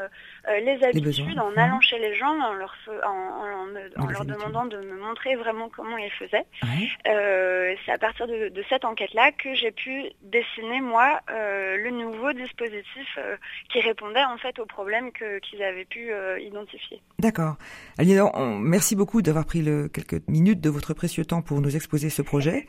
euh, 0.48 0.60
les 0.60 0.82
habitudes, 0.84 1.38
en 1.38 1.52
allant 1.56 1.80
chez 1.80 1.98
les 1.98 2.14
gens, 2.14 2.38
en 2.40 2.52
leur, 2.54 2.74
en, 3.06 4.06
leur 4.08 4.24
demandant 4.24 4.66
de 4.66 4.76
me 4.78 4.98
montrer 5.00 5.36
vraiment 5.36 5.68
comment 5.68 5.96
ils 5.96 6.10
faisaient. 6.10 6.44
Ouais. 6.62 6.88
Euh, 7.08 7.74
c'est 7.84 7.92
à 7.92 7.98
partir 7.98 8.26
de, 8.26 8.48
de 8.48 8.64
cette 8.68 8.84
enquête-là 8.84 9.32
que 9.32 9.54
j'ai 9.54 9.70
pu 9.70 10.04
dessiner 10.22 10.80
moi 10.80 11.20
euh, 11.30 11.76
le 11.76 11.90
nouveau 11.90 12.32
dispositif 12.32 13.18
qui 13.70 13.80
répondait 13.80 14.24
en 14.24 14.36
fait 14.38 14.58
aux 14.58 14.66
problèmes 14.66 15.12
que- 15.12 15.38
qu'ils 15.40 15.62
avaient 15.62 15.84
pu 15.84 16.10
identifier. 16.40 17.00
D'accord. 17.18 17.56
Aliénor, 17.98 18.32
merci 18.60 18.96
beaucoup 18.96 19.22
d'avoir 19.22 19.44
pris 19.46 19.62
le, 19.62 19.88
quelques 19.88 20.26
minutes 20.28 20.60
de 20.60 20.70
votre 20.70 20.94
précieux 20.94 21.24
temps 21.24 21.42
pour 21.42 21.60
nous 21.60 21.74
exposer 21.74 22.10
ce 22.10 22.22
projet. 22.22 22.66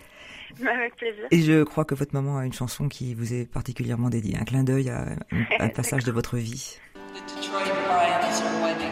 Avec 0.65 0.95
plaisir. 0.95 1.25
Et 1.31 1.41
je 1.41 1.63
crois 1.63 1.85
que 1.85 1.95
votre 1.95 2.13
maman 2.13 2.37
a 2.37 2.45
une 2.45 2.53
chanson 2.53 2.87
qui 2.87 3.13
vous 3.15 3.33
est 3.33 3.51
particulièrement 3.51 4.09
dédiée, 4.09 4.37
un 4.39 4.43
clin 4.45 4.63
d'œil 4.63 4.89
à 4.89 5.01
un, 5.01 5.15
un 5.59 5.69
passage 5.75 6.03
de 6.03 6.11
votre 6.11 6.37
vie. 6.37 6.77
The 7.15 7.21
Detroit 7.21 7.69
Lions 7.87 8.41
are 8.41 8.61
winning. 8.61 8.91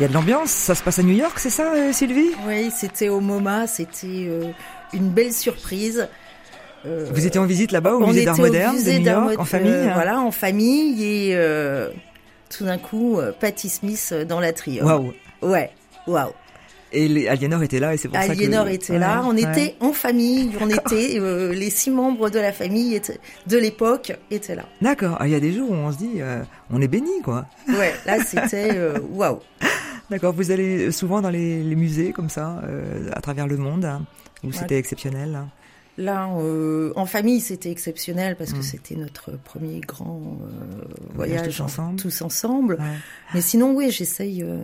Il 0.00 0.04
y 0.04 0.06
a 0.06 0.08
de 0.08 0.14
l'ambiance, 0.14 0.50
ça 0.50 0.74
se 0.74 0.82
passe 0.82 0.98
à 0.98 1.02
New 1.02 1.12
York, 1.14 1.38
c'est 1.38 1.50
ça, 1.50 1.74
euh, 1.74 1.92
Sylvie? 1.92 2.30
Oui, 2.48 2.70
c'était 2.74 3.10
au 3.10 3.20
MoMA, 3.20 3.66
c'était 3.66 4.06
euh, 4.06 4.44
une 4.94 5.10
belle 5.10 5.32
surprise. 5.32 6.08
Euh, 6.86 7.06
Vous 7.12 7.26
étiez 7.26 7.38
en 7.38 7.44
visite 7.44 7.70
là-bas 7.70 7.92
au 7.96 8.06
musée 8.06 8.24
d'art 8.24 8.38
moderne 8.38 8.82
de 8.82 8.90
New 8.98 9.04
York, 9.04 9.38
en 9.38 9.44
famille 9.44 9.70
hein? 9.70 9.90
Voilà, 9.92 10.18
en 10.20 10.30
famille 10.30 11.04
et 11.04 11.36
tout 12.48 12.64
d'un 12.64 12.78
coup, 12.78 13.18
Patti 13.40 13.68
Smith 13.68 14.14
dans 14.26 14.40
la 14.40 14.54
trio. 14.54 14.84
Waouh 14.86 15.12
Ouais, 15.42 15.70
waouh. 16.06 16.30
Et 16.92 17.06
les- 17.06 17.28
Aliénor 17.28 17.62
était 17.62 17.78
là 17.78 17.94
et 17.94 17.98
c'est 17.98 18.08
pour 18.08 18.16
ça 18.16 18.26
que... 18.26 18.32
Aliénor 18.32 18.66
était 18.68 18.98
là, 18.98 19.20
Ouais, 19.20 19.26
on 19.30 19.34
ouais. 19.36 19.42
était 19.42 19.76
en 19.80 19.92
famille, 19.92 20.50
on 20.60 20.68
était 20.68 21.20
euh, 21.20 21.52
les 21.52 21.70
six 21.70 21.90
membres 21.90 22.30
de 22.30 22.38
la 22.40 22.52
famille 22.52 22.94
étaient- 22.96 23.20
de 23.46 23.58
l'époque 23.58 24.12
étaient 24.30 24.56
là. 24.56 24.64
D'accord, 24.82 25.16
Ah, 25.20 25.28
il 25.28 25.32
y 25.32 25.36
a 25.36 25.40
des 25.40 25.52
jours 25.52 25.70
où 25.70 25.74
on 25.74 25.92
se 25.92 25.98
dit, 25.98 26.14
euh, 26.16 26.40
on 26.72 26.80
est 26.80 26.88
béni 26.88 27.20
quoi. 27.22 27.44
Ouais, 27.68 27.94
là 28.06 28.16
c'était 28.24 28.76
waouh. 29.12 29.38
D'accord, 30.10 30.32
vous 30.32 30.50
allez 30.50 30.90
souvent 30.92 31.20
dans 31.20 31.30
les, 31.30 31.62
les 31.62 31.76
musées 31.76 32.12
comme 32.12 32.28
ça, 32.28 32.60
euh, 32.64 33.08
à 33.12 33.20
travers 33.20 33.46
le 33.46 33.56
monde, 33.56 33.84
hein, 33.84 34.02
où 34.42 34.48
Ouais. 34.48 34.52
c'était 34.52 34.76
exceptionnel 34.78 35.34
hein. 35.36 35.48
Là, 36.00 36.30
euh, 36.38 36.92
en 36.96 37.04
famille, 37.04 37.40
c'était 37.40 37.70
exceptionnel 37.70 38.34
parce 38.36 38.52
que 38.54 38.60
Mm. 38.60 38.62
c'était 38.62 38.94
notre 38.96 39.32
premier 39.44 39.80
grand 39.80 40.38
euh, 40.40 40.82
Voyage 41.14 41.46
tous 41.48 41.60
ensemble. 41.60 42.00
tous 42.00 42.22
ensemble. 42.22 42.74
Ouais. 42.80 42.86
Mais 43.34 43.42
sinon, 43.42 43.74
oui, 43.76 43.90
j'essaye 43.90 44.42
euh, 44.42 44.56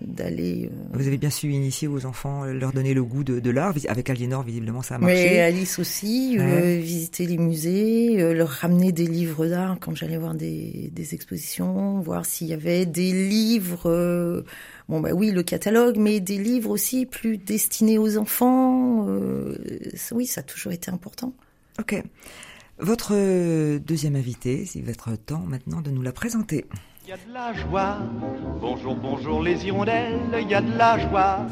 d'aller. 0.00 0.70
euh, 0.72 0.96
Vous 0.98 1.06
avez 1.08 1.16
bien 1.18 1.30
su 1.30 1.50
initier 1.52 1.88
aux 1.88 2.06
enfants, 2.06 2.44
euh, 2.44 2.52
leur 2.52 2.72
donner 2.72 2.94
le 2.94 3.02
goût 3.02 3.24
de, 3.24 3.40
de 3.40 3.50
l'art. 3.50 3.74
Avec 3.88 4.08
Aliénor, 4.10 4.42
visiblement, 4.42 4.82
ça 4.82 4.96
a 4.96 4.98
marché. 4.98 5.14
Mais 5.30 5.40
Alice 5.40 5.78
aussi, 5.78 6.36
euh, 6.38 6.44
Ouais. 6.44 6.78
visiter 6.78 7.26
les 7.26 7.38
musées, 7.38 8.20
euh, 8.22 8.32
leur 8.32 8.48
ramener 8.48 8.92
des 8.92 9.06
livres 9.06 9.46
d'art 9.46 9.78
quand 9.80 9.94
j'allais 9.96 10.16
voir 10.18 10.34
des, 10.34 10.90
des 10.94 11.14
expositions, 11.14 12.00
voir 12.00 12.24
s'il 12.24 12.48
y 12.48 12.52
avait 12.52 12.86
des 12.86 13.12
livres, 13.28 13.88
euh, 13.90 14.42
bon 14.90 15.00
bah 15.00 15.12
oui, 15.14 15.30
le 15.30 15.42
catalogue, 15.42 15.96
mais 15.96 16.20
des 16.20 16.36
livres 16.36 16.70
aussi 16.70 17.06
plus 17.06 17.38
destinés 17.38 17.98
aux 17.98 18.18
enfants. 18.18 19.06
euh, 19.08 19.56
oui, 20.12 20.26
ça 20.26 20.40
a 20.40 20.44
toujours 20.44 20.72
été 20.72 20.90
important. 20.90 21.32
Ok. 21.78 22.02
Votre 22.78 23.78
deuxième 23.78 24.16
invité, 24.16 24.66
c'est 24.66 24.80
votre 24.80 25.14
temps 25.16 25.44
maintenant 25.46 25.80
de 25.80 25.90
nous 25.90 26.02
la 26.02 26.12
présenter. 26.12 26.66
Il 27.04 27.10
y 27.10 27.12
a 27.12 27.16
de 27.16 27.32
la 27.32 27.52
joie. 27.52 27.98
Bonjour, 28.60 28.96
bonjour 28.96 29.42
les 29.42 29.64
hirondelles, 29.66 30.18
il 30.40 30.48
y 30.48 30.54
a 30.54 30.60
de 30.62 30.76
la 30.76 30.98
joie. 30.98 31.46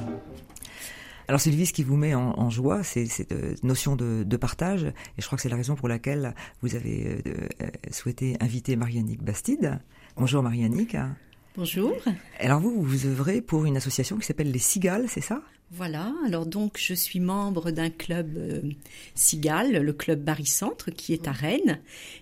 Alors 1.29 1.41
Sylvie, 1.41 1.67
ce 1.67 1.75
qui 1.75 1.85
vous 1.85 1.97
met 1.97 2.15
en, 2.15 2.39
en 2.39 2.49
joie, 2.49 2.83
c'est 2.83 3.05
cette 3.05 3.63
notion 3.63 3.97
de, 3.97 4.25
de 4.25 4.37
partage, 4.37 4.85
et 4.85 5.21
je 5.21 5.27
crois 5.27 5.37
que 5.37 5.43
c'est 5.43 5.51
la 5.51 5.57
raison 5.57 5.75
pour 5.75 5.89
laquelle 5.89 6.35
vous 6.63 6.75
avez 6.75 7.23
euh, 7.27 7.33
euh, 7.63 7.67
souhaité 7.91 8.37
inviter 8.41 8.77
Marianique 8.77 9.23
Bastide. 9.23 9.79
Bonjour 10.17 10.43
Marianique. 10.43 10.97
Bonjour. 11.59 11.93
Alors 12.39 12.61
vous, 12.61 12.85
vous 12.85 13.07
œuvrez 13.07 13.41
pour 13.41 13.65
une 13.65 13.77
association 13.77 14.17
qui 14.17 14.25
s'appelle 14.25 14.53
les 14.53 14.61
Cigales, 14.61 15.07
c'est 15.09 15.21
ça? 15.21 15.43
Voilà, 15.71 16.15
alors 16.27 16.47
donc 16.47 16.79
je 16.79 16.95
suis 16.95 17.21
membre 17.21 17.71
d'un 17.71 17.91
club 17.91 18.39
euh, 18.39 18.63
Cigale, 19.15 19.83
le 19.83 19.93
club 19.93 20.25
Barry-Centre, 20.25 20.91
qui 20.91 21.13
est 21.13 21.29
à 21.29 21.33
Rennes 21.33 21.79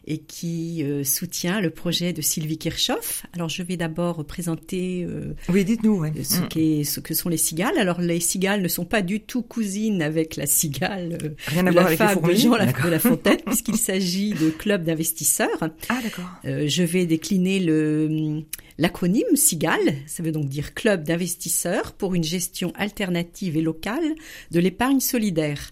et 0.09 0.19
qui 0.19 0.83
euh, 0.83 1.05
soutient 1.05 1.61
le 1.61 1.71
projet 1.71 2.13
de 2.13 2.21
Sylvie 2.23 2.59
Kirchhoff. 2.59 3.25
Alors 3.35 3.49
je 3.49 3.63
vais 3.63 3.77
d'abord 3.77 4.25
présenter 4.25 5.05
euh, 5.09 5.33
Oui, 5.49 5.65
dites-nous. 5.65 6.01
ouais. 6.01 6.13
ce, 6.25 6.41
Mm. 6.41 6.49
qu'est- 6.49 6.85
ce 6.85 6.99
que 6.99 7.15
sont 7.15 7.29
les 7.29 7.37
cigales. 7.37 7.79
Alors 7.79 8.01
les 8.01 8.19
cigales 8.19 8.63
ne 8.63 8.69
sont 8.69 8.85
pas 8.85 9.01
du 9.01 9.21
tout 9.21 9.43
cousines 9.43 10.03
avec 10.03 10.35
la 10.35 10.47
cigale 10.47 11.17
euh, 11.23 11.29
Rien 11.47 11.67
à 11.67 11.71
de 11.71 11.75
voir 11.75 11.85
la 11.85 11.91
avec 11.91 12.01
les 12.01 12.07
fable 12.07 12.29
de. 12.29 12.35
Jean 12.35 12.51
de 12.85 12.89
La 12.91 12.99
Fontaine, 12.99 13.39
puisqu'il 13.47 13.77
s'agit 13.79 14.31
de 14.31 14.51
club 14.51 14.83
d'investisseurs. 14.83 15.71
Ah 15.89 16.01
d'accord. 16.03 16.25
Euh, 16.47 16.65
je 16.67 16.83
vais 16.83 17.07
décliner 17.07 17.61
le 17.61 18.43
l'acronyme 18.79 19.25
CIGAL, 19.37 19.81
ça 20.07 20.23
veut 20.23 20.33
donc 20.33 20.51
dire 20.51 20.75
Club 20.75 21.03
d'investisseurs 21.05 21.95
pour 21.95 22.15
une 22.15 22.23
gestion 22.25 22.75
alternative 22.77 23.36
et 23.43 23.63
locale 23.63 24.15
de 24.51 24.61
l'épargne 24.61 25.01
solidaire. 25.01 25.71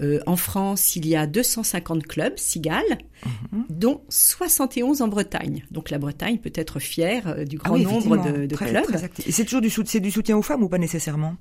Euh, 0.00 0.18
en 0.26 0.34
France, 0.36 0.96
il 0.96 1.06
y 1.06 1.14
a 1.14 1.26
250 1.26 2.04
clubs 2.06 2.36
CIGAL, 2.36 2.82
Mhm. 3.52 3.64
dont 3.70 4.02
71 4.08 5.02
en 5.02 5.08
Bretagne. 5.08 5.64
Donc 5.70 5.90
la 5.90 5.98
Bretagne 5.98 6.38
peut 6.38 6.52
être 6.54 6.80
fière 6.80 7.28
euh, 7.28 7.44
du 7.44 7.58
Ah 7.60 7.68
grand 7.68 7.76
oui, 7.76 7.84
nombre 7.84 8.16
de, 8.16 8.46
de 8.46 8.54
Très- 8.54 8.70
clubs. 8.70 8.84
très. 8.84 9.08
Et 9.26 9.30
c'est 9.32 9.44
toujours 9.44 9.60
du, 9.60 9.68
du 10.00 10.10
soutien 10.10 10.36
aux 10.36 10.42
femmes 10.42 10.62
ou 10.64 10.68
pas 10.68 10.78
nécessairement? 10.78 11.36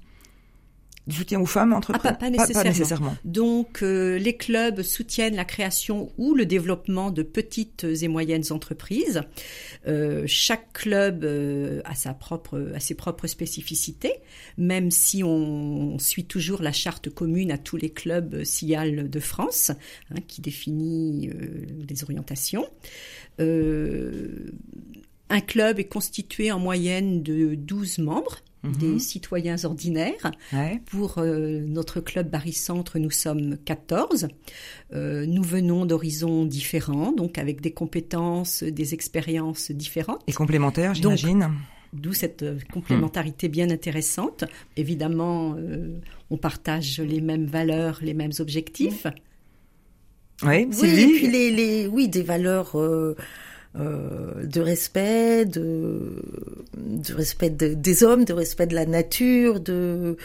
Du 1.05 1.17
soutien 1.17 1.41
aux 1.41 1.45
femmes 1.45 1.74
entre 1.74 1.91
Ah, 1.93 2.00
pas- 2.00 2.13
pas 2.13 2.29
nécessairement. 2.29 2.69
nécessairement. 2.69 3.15
Donc, 3.25 3.83
euh, 3.83 4.17
les 4.17 4.38
clubs 4.38 4.81
soutiennent 4.83 5.36
la 5.36 5.43
création 5.43 6.12
ou 6.17 6.33
le 6.33 6.45
développement 6.45 7.12
de 7.12 7.24
petites 7.24 7.83
et 7.83 8.07
moyennes 8.07 8.45
entreprises. 8.51 9.22
Euh, 9.86 10.24
chaque 10.27 10.72
club 10.72 11.25
euh, 11.25 11.81
a 11.83 11.93
sa 11.93 12.13
propre, 12.13 12.72
a 12.74 12.79
ses 12.79 12.93
propres 12.95 13.27
spécificités, 13.27 14.13
même 14.57 14.91
si 14.91 15.24
on, 15.25 16.00
suit 16.00 16.24
toujours 16.25 16.62
la 16.62 16.72
charte 16.72 17.10
commune 17.10 17.51
à 17.51 17.57
tous 17.57 17.75
les 17.77 17.89
clubs 17.89 18.43
SIAL 18.45 19.10
de 19.10 19.19
France, 19.19 19.72
hein, 20.10 20.15
qui 20.27 20.39
définit 20.41 21.29
les 21.89 22.03
orientations. 22.03 22.65
Un 25.29 25.41
club 25.41 25.79
est 25.79 25.86
constitué 25.86 26.51
en 26.51 26.60
moyenne 26.60 27.24
de 27.24 27.55
12 27.55 27.98
membres, 28.00 28.39
Mhm. 28.63 28.77
des 28.77 29.00
citoyens 29.00 29.63
ordinaires. 29.65 30.32
Ouais. 30.53 30.82
Pour 30.86 31.17
euh, 31.17 31.60
notre 31.67 32.00
club 32.00 32.29
Barry 32.29 32.53
Centre, 32.53 32.98
nous 32.98 33.12
sommes 33.12 33.58
14. 33.65 34.29
Euh, 34.93 35.25
nous 35.25 35.43
venons 35.43 35.86
d'horizons 35.86 36.46
différents, 36.46 37.12
donc 37.12 37.38
avec 37.38 37.60
des 37.62 37.72
compétences, 37.72 38.63
des 38.63 38.93
expériences 38.93 39.72
différentes. 39.72 40.22
Et 40.27 40.34
complémentaire, 40.34 40.93
Donc, 40.93 41.17
j'imagine. 41.17 41.50
D'où 41.93 42.13
cette 42.13 42.41
euh, 42.41 42.58
complémentarité 42.72 43.50
bien 43.50 43.70
intéressante. 43.70 44.46
Évidemment, 44.77 45.55
euh, 45.58 46.00
on 46.32 46.38
partage 46.38 47.00
les 47.00 47.22
mêmes 47.22 47.46
valeurs, 47.46 48.00
les 48.01 48.15
mêmes 48.15 48.32
objectifs. 48.39 49.05
Oui, 50.41 50.67
Oui, 50.82 50.89
et 50.89 51.08
puis 51.08 51.27
les, 51.27 51.51
les, 51.51 51.88
oui, 51.88 52.10
des 52.10 52.24
valeurs 52.24 52.77
euh, 52.79 53.15
euh, 53.79 54.45
de 54.45 54.61
respect, 54.61 55.45
de, 55.45 56.21
de 56.77 57.13
respect 57.13 57.49
de- 57.49 57.73
des 57.73 58.03
hommes, 58.03 58.23
de 58.23 58.33
respect 58.33 58.67
de 58.67 58.75
la 58.75 58.85
nature, 58.85 59.59
de 59.59 60.15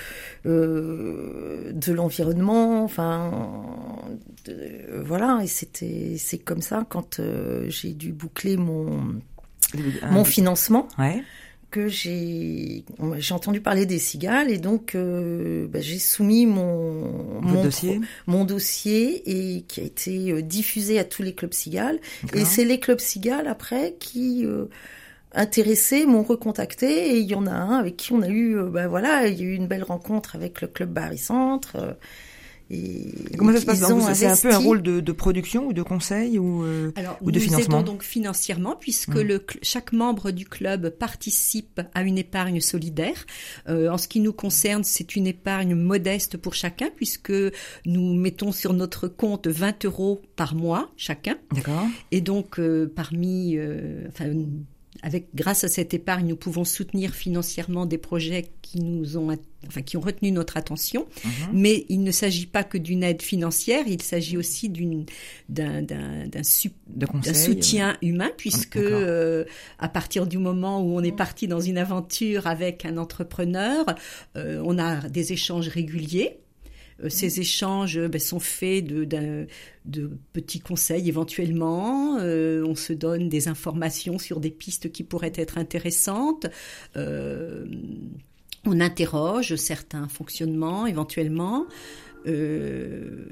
euh, 0.46 1.72
de 1.72 1.92
l'environnement, 1.92 2.84
enfin 2.84 3.30
de- 4.44 5.00
voilà. 5.02 5.40
Et 5.42 5.46
c'était 5.46 6.16
c'est 6.18 6.38
comme 6.38 6.62
ça 6.62 6.84
quand 6.88 7.20
euh, 7.20 7.66
j'ai 7.68 7.92
dû 7.92 8.12
boucler 8.12 8.56
mon 8.56 9.00
mon 10.10 10.24
financement 10.24 10.88
Ouais. 10.98 11.22
Que 11.70 11.88
j'ai 11.88 12.84
j'ai 13.18 13.34
entendu 13.34 13.60
parler 13.60 13.84
des 13.84 13.98
cigales 13.98 14.50
et 14.50 14.58
donc 14.58 14.94
euh, 14.94 15.66
bah, 15.68 15.80
j'ai 15.80 15.98
soumis 15.98 16.46
mon 16.46 17.40
mon 17.42 17.62
dossier 17.62 18.00
mon 18.26 18.44
dossier 18.44 19.56
et 19.56 19.62
qui 19.62 19.80
a 19.80 19.84
été 19.84 20.32
euh, 20.32 20.42
diffusé 20.42 20.98
à 20.98 21.04
tous 21.04 21.22
les 21.22 21.34
clubs 21.34 21.52
cigales. 21.52 21.98
Et 22.34 22.44
c'est 22.44 22.64
les 22.64 22.80
clubs 22.80 23.00
cigales 23.00 23.46
après 23.46 23.96
qui 23.98 24.46
euh, 24.46 24.66
intéressés 25.32 26.06
m'ont 26.06 26.22
recontacté 26.22 27.10
et 27.10 27.18
il 27.18 27.26
y 27.26 27.34
en 27.34 27.46
a 27.46 27.52
un 27.52 27.78
avec 27.78 27.96
qui 27.96 28.12
on 28.12 28.22
a 28.22 28.28
eu 28.28 28.56
bah 28.70 28.88
voilà 28.88 29.26
il 29.28 29.38
y 29.38 29.42
a 29.42 29.44
eu 29.44 29.54
une 29.54 29.66
belle 29.66 29.84
rencontre 29.84 30.36
avec 30.36 30.62
le 30.62 30.68
club 30.68 30.90
Barry 30.90 31.18
Centre 31.18 31.96
et, 32.70 33.14
Comment 33.36 33.52
ça 33.52 33.60
se 33.60 33.66
passe? 33.66 34.14
C'est 34.14 34.26
un 34.26 34.36
peu 34.36 34.52
un 34.52 34.58
rôle 34.58 34.82
de, 34.82 35.00
de 35.00 35.12
production 35.12 35.66
ou 35.68 35.72
de 35.72 35.82
conseil 35.82 36.38
ou 36.38 36.62
euh, 36.64 36.92
Alors, 36.96 37.16
Ou 37.22 37.30
de 37.30 37.38
nous 37.38 37.44
financement? 37.44 37.78
aidons 37.80 37.92
donc 37.92 38.02
financièrement 38.02 38.76
puisque 38.78 39.08
Mm. 39.16 39.20
le, 39.22 39.46
chaque 39.62 39.92
membre 39.92 40.30
du 40.30 40.44
club 40.44 40.90
participe 40.90 41.80
à 41.94 42.02
une 42.02 42.18
épargne 42.18 42.60
solidaire. 42.60 43.24
Euh, 43.68 43.88
en 43.90 43.96
ce 43.98 44.06
qui 44.08 44.20
nous 44.20 44.32
concerne, 44.32 44.84
c'est 44.84 45.16
une 45.16 45.26
épargne 45.26 45.74
modeste 45.74 46.36
pour 46.36 46.54
chacun 46.54 46.88
puisque 46.94 47.32
nous 47.86 48.14
mettons 48.14 48.52
sur 48.52 48.72
notre 48.74 49.08
compte 49.08 49.46
20 49.46 49.84
euros 49.86 50.20
par 50.36 50.54
mois 50.54 50.90
chacun. 50.96 51.36
D'accord. 51.52 51.86
Et 52.10 52.20
donc, 52.20 52.58
euh, 52.58 52.92
parmi, 52.94 53.56
euh, 53.56 54.06
enfin, 54.08 54.26
avec, 55.02 55.28
grâce 55.34 55.64
à 55.64 55.68
cette 55.68 55.94
épargne, 55.94 56.28
nous 56.28 56.36
pouvons 56.36 56.64
soutenir 56.64 57.14
financièrement 57.14 57.86
des 57.86 57.98
projets 57.98 58.50
qui 58.62 58.80
nous 58.80 59.16
ont, 59.16 59.34
enfin, 59.66 59.82
qui 59.82 59.96
ont 59.96 60.00
retenu 60.00 60.32
notre 60.32 60.56
attention. 60.56 61.06
Mhm. 61.24 61.30
Mais 61.52 61.86
il 61.88 62.02
ne 62.02 62.10
s'agit 62.10 62.46
pas 62.46 62.64
que 62.64 62.78
d'une 62.78 63.02
aide 63.02 63.22
financière, 63.22 63.84
il 63.86 64.02
s'agit 64.02 64.36
aussi 64.36 64.68
d'une, 64.68 65.06
d'un, 65.48 65.82
d'un, 65.82 66.26
d'un, 66.26 66.42
soutien 66.42 67.96
humain, 68.02 68.30
puisque 68.36 68.78
d'accord. 68.78 69.00
euh, 69.02 69.44
à 69.78 69.88
partir 69.88 70.26
du 70.26 70.38
moment 70.38 70.82
où 70.82 70.96
on 70.96 71.02
est 71.02 71.16
parti 71.16 71.48
dans 71.48 71.60
une 71.60 71.78
aventure 71.78 72.46
avec 72.46 72.84
un 72.84 72.96
entrepreneur, 72.98 73.86
euh, 74.36 74.60
on 74.64 74.78
a 74.78 75.08
des 75.08 75.32
échanges 75.32 75.68
réguliers. 75.68 76.38
Euh, 77.02 77.08
Ces 77.08 77.40
échanges 77.40 77.96
euh, 77.98 78.08
ben, 78.08 78.20
sont 78.20 78.40
faits 78.40 78.84
de, 78.84 79.46
petits 80.32 80.60
conseils 80.60 81.08
éventuellement. 81.08 82.18
Euh, 82.20 82.64
on 82.66 82.74
se 82.74 82.92
donne 82.92 83.28
des 83.28 83.48
informations 83.48 84.18
sur 84.18 84.40
des 84.40 84.50
pistes 84.50 84.90
qui 84.90 85.02
pourraient 85.04 85.32
être 85.36 85.58
intéressantes. 85.58 86.46
Euh, 86.96 87.66
on 88.64 88.80
interroge 88.80 89.54
certains 89.56 90.08
fonctionnements 90.08 90.86
éventuellement. 90.86 91.66
Euh, 92.26 93.26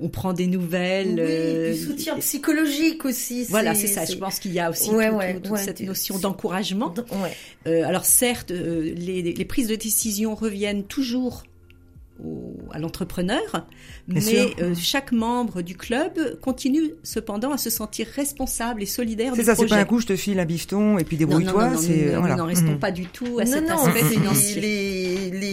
on 0.00 0.08
prend 0.08 0.32
des 0.32 0.46
nouvelles. 0.46 1.20
oui, 1.20 1.76
du 1.76 1.84
soutien 1.86 2.16
psychologique 2.18 3.04
aussi 3.04 3.44
voilà, 3.44 3.74
c'est 3.74 3.88
ça. 3.88 4.04
Je 4.04 4.14
pense 4.16 4.38
qu'il 4.38 4.52
y 4.52 4.60
a 4.60 4.70
aussi 4.70 4.90
Ouais, 4.90 5.10
tout- 5.10 5.16
ouais, 5.16 5.34
tout- 5.34 5.40
toute 5.40 5.50
ouais, 5.52 5.58
cette 5.64 5.80
notion 5.80 6.18
d'encouragement. 6.20 6.94
Euh, 7.66 7.82
alors 7.84 8.04
certes, 8.04 8.50
les, 8.52 9.22
les 9.22 9.44
prises 9.44 9.66
de 9.66 9.74
décision 9.74 10.36
reviennent 10.36 10.84
toujours 10.84 11.42
au- 12.24 12.56
à 12.72 12.78
l'entrepreneur, 12.78 13.66
mais 14.06 14.54
euh, 14.60 14.74
chaque 14.78 15.12
membre 15.12 15.62
du 15.62 15.76
club 15.76 16.38
continue 16.40 16.92
cependant 17.02 17.52
à 17.52 17.56
se 17.58 17.70
sentir 17.70 18.06
responsable 18.14 18.82
et 18.82 18.86
solidaire 18.86 19.32
C'est 19.34 19.40
du 19.42 19.46
ça, 19.46 19.54
c'est 19.54 19.66
pas 19.66 19.76
un 19.76 19.84
coup 19.84 20.00
je 20.00 20.06
te 20.06 20.16
file 20.16 20.38
un 20.40 20.44
bifton 20.44 20.98
et 20.98 21.04
puis 21.04 21.16
non, 21.18 21.22
non, 21.26 21.38
débrouille-toi. 21.38 21.64
non, 21.66 21.70
non, 21.74 21.78
c'est 21.80 21.88
nous, 22.06 22.12
nous 22.12 22.18
voilà. 22.20 22.36
n'en 22.36 22.46
restons 22.46 22.72
Mhm. 22.72 22.78
pas 22.78 22.90
du 22.90 23.06
tout 23.06 23.38
à 23.38 23.44
non, 23.44 23.50
cet 23.52 23.68
non, 23.68 23.84
aspect 23.86 24.04
financier. 24.04 24.60
Les, 24.60 25.30
les 25.30 25.47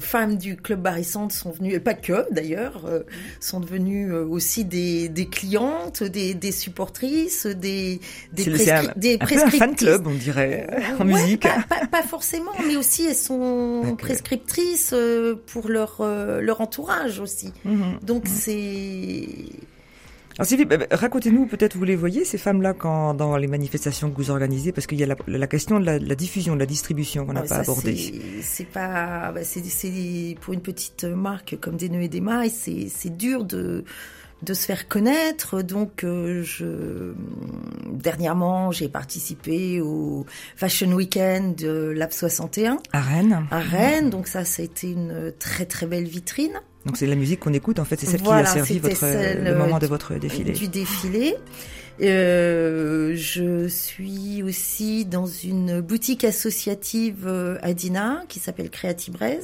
femmes 0.00 0.36
du 0.36 0.56
club 0.56 0.80
Barissante 0.82 1.32
sont 1.32 1.50
venues, 1.50 1.74
et 1.74 1.80
pas 1.80 1.94
que 1.94 2.26
d'ailleurs, 2.32 2.84
euh, 2.86 3.00
sont 3.40 3.60
devenues 3.60 4.12
euh, 4.12 4.24
aussi 4.24 4.64
des, 4.64 5.08
des 5.08 5.26
clientes, 5.26 6.02
des, 6.02 6.34
des 6.34 6.52
supportrices, 6.52 7.46
des, 7.46 8.00
des, 8.32 8.44
prescri- 8.44 8.92
des 8.98 9.14
un 9.14 9.18
peu 9.18 9.24
un 9.24 9.28
fan 9.28 9.38
prescriptrices. 9.48 9.76
club, 9.78 10.06
on 10.06 10.14
dirait, 10.14 10.66
en 10.98 11.06
Ouais, 11.06 11.12
musique. 11.22 11.42
Pas, 11.42 11.62
pas- 11.68 11.86
pas 11.86 12.02
forcément, 12.02 12.52
mais 12.66 12.76
aussi 12.76 13.06
elles 13.06 13.14
sont 13.14 13.96
prescriptrices 13.98 14.90
euh, 14.92 15.34
pour 15.46 15.68
leur, 15.68 15.98
euh, 16.00 16.40
leur 16.40 16.60
entourage 16.60 17.20
aussi. 17.20 17.52
Mhm. 17.64 17.98
Donc 18.02 18.24
c'est... 18.26 19.26
Alors 20.38 20.46
Sylvie, 20.46 20.66
bah, 20.66 20.76
bah, 20.76 20.86
racontez-nous, 20.92 21.46
peut-être 21.46 21.76
vous 21.76 21.82
les 21.84 21.96
voyez, 21.96 22.24
ces 22.24 22.38
femmes-là, 22.38 22.72
quand 22.72 23.12
dans 23.14 23.36
les 23.36 23.48
manifestations 23.48 24.08
que 24.10 24.16
vous 24.16 24.30
organisez, 24.30 24.70
parce 24.70 24.86
qu'il 24.86 24.98
y 24.98 25.02
a 25.02 25.06
la, 25.06 25.16
la 25.26 25.46
question 25.48 25.80
de 25.80 25.84
la, 25.84 25.98
la 25.98 26.14
diffusion, 26.14 26.54
de 26.54 26.60
la 26.60 26.66
distribution 26.66 27.26
qu'on 27.26 27.32
n'a 27.32 27.42
Ouais, 27.42 27.48
pas 27.48 27.56
abordée. 27.58 27.96
c'est- 27.96 28.42
C'est 28.42 28.66
pas, 28.68 29.32
bah, 29.32 29.40
c'est, 29.42 30.36
pour 30.40 30.54
une 30.54 30.60
petite 30.62 31.02
marque 31.04 31.56
comme 31.60 31.76
des 31.76 31.88
nœuds 31.88 32.02
et 32.02 32.08
des 32.08 32.20
mailles, 32.20 32.50
c'est, 32.50 32.86
c'est 32.88 33.16
dur 33.16 33.44
de 33.44 33.84
de 34.44 34.54
se 34.54 34.66
faire 34.66 34.86
connaître. 34.86 35.62
Donc, 35.62 36.04
euh, 36.04 36.44
je 36.44 37.12
dernièrement, 37.92 38.70
j'ai 38.70 38.88
participé 38.88 39.80
au 39.80 40.26
Fashion 40.56 40.92
Weekend 40.92 41.56
de 41.56 41.90
Lab 41.90 42.12
61 42.12 42.78
À 42.92 43.00
Rennes. 43.00 43.46
à 43.50 43.58
Rennes. 43.58 44.10
Donc 44.10 44.28
ça, 44.28 44.44
ça 44.44 44.62
a 44.62 44.64
été 44.64 44.92
une 44.92 45.32
très 45.38 45.64
très 45.66 45.86
belle 45.86 46.04
vitrine 46.06 46.52
Donc 46.88 46.96
c'est 46.96 47.06
la 47.06 47.14
musique 47.16 47.40
qu'on 47.40 47.52
écoute, 47.52 47.78
en 47.78 47.84
fait, 47.84 48.00
c'est 48.00 48.06
celle 48.06 48.22
Voilà, 48.22 48.42
qui 48.42 48.48
a 48.48 48.52
servi 48.54 48.78
votre, 48.78 48.96
celle, 48.96 49.44
le 49.44 49.54
moment 49.54 49.76
euh, 49.76 49.78
de 49.78 49.86
votre 49.86 50.14
défilé. 50.14 50.52
du 50.52 50.68
défilé. 50.68 51.36
Euh, 52.00 53.12
je 53.14 53.68
suis 53.68 54.42
aussi 54.42 55.04
dans 55.04 55.26
une 55.26 55.80
boutique 55.82 56.24
associative 56.24 57.24
euh, 57.26 57.58
à 57.60 57.74
Dinard 57.74 58.22
qui 58.28 58.38
s'appelle 58.40 58.70
Creatibrez. 58.70 59.40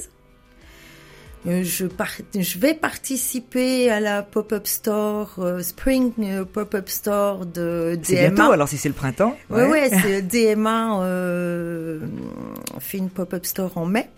Euh, 1.47 1.63
je, 1.63 1.85
par- 1.85 2.07
je 2.35 2.57
vais 2.57 2.73
participer 2.73 3.91
à 3.91 3.99
la 3.99 4.23
pop-up 4.23 4.65
store, 4.65 5.35
euh, 5.37 5.61
Spring 5.61 6.11
euh, 6.21 6.45
pop-up 6.45 6.89
store 6.89 7.45
de 7.45 7.95
C'est 8.01 8.15
DMA. 8.15 8.29
bientôt, 8.35 8.51
alors 8.53 8.67
si 8.67 8.77
c'est 8.77 8.89
le 8.89 8.95
printemps. 8.95 9.37
Ouais, 9.51 9.67
ouais, 9.67 9.91
c'est 10.01 10.23
DMA 10.23 11.03
euh, 11.03 11.99
fait 12.79 12.97
une 12.97 13.11
pop-up 13.11 13.45
store 13.45 13.77
en 13.77 13.85
mai. 13.85 14.09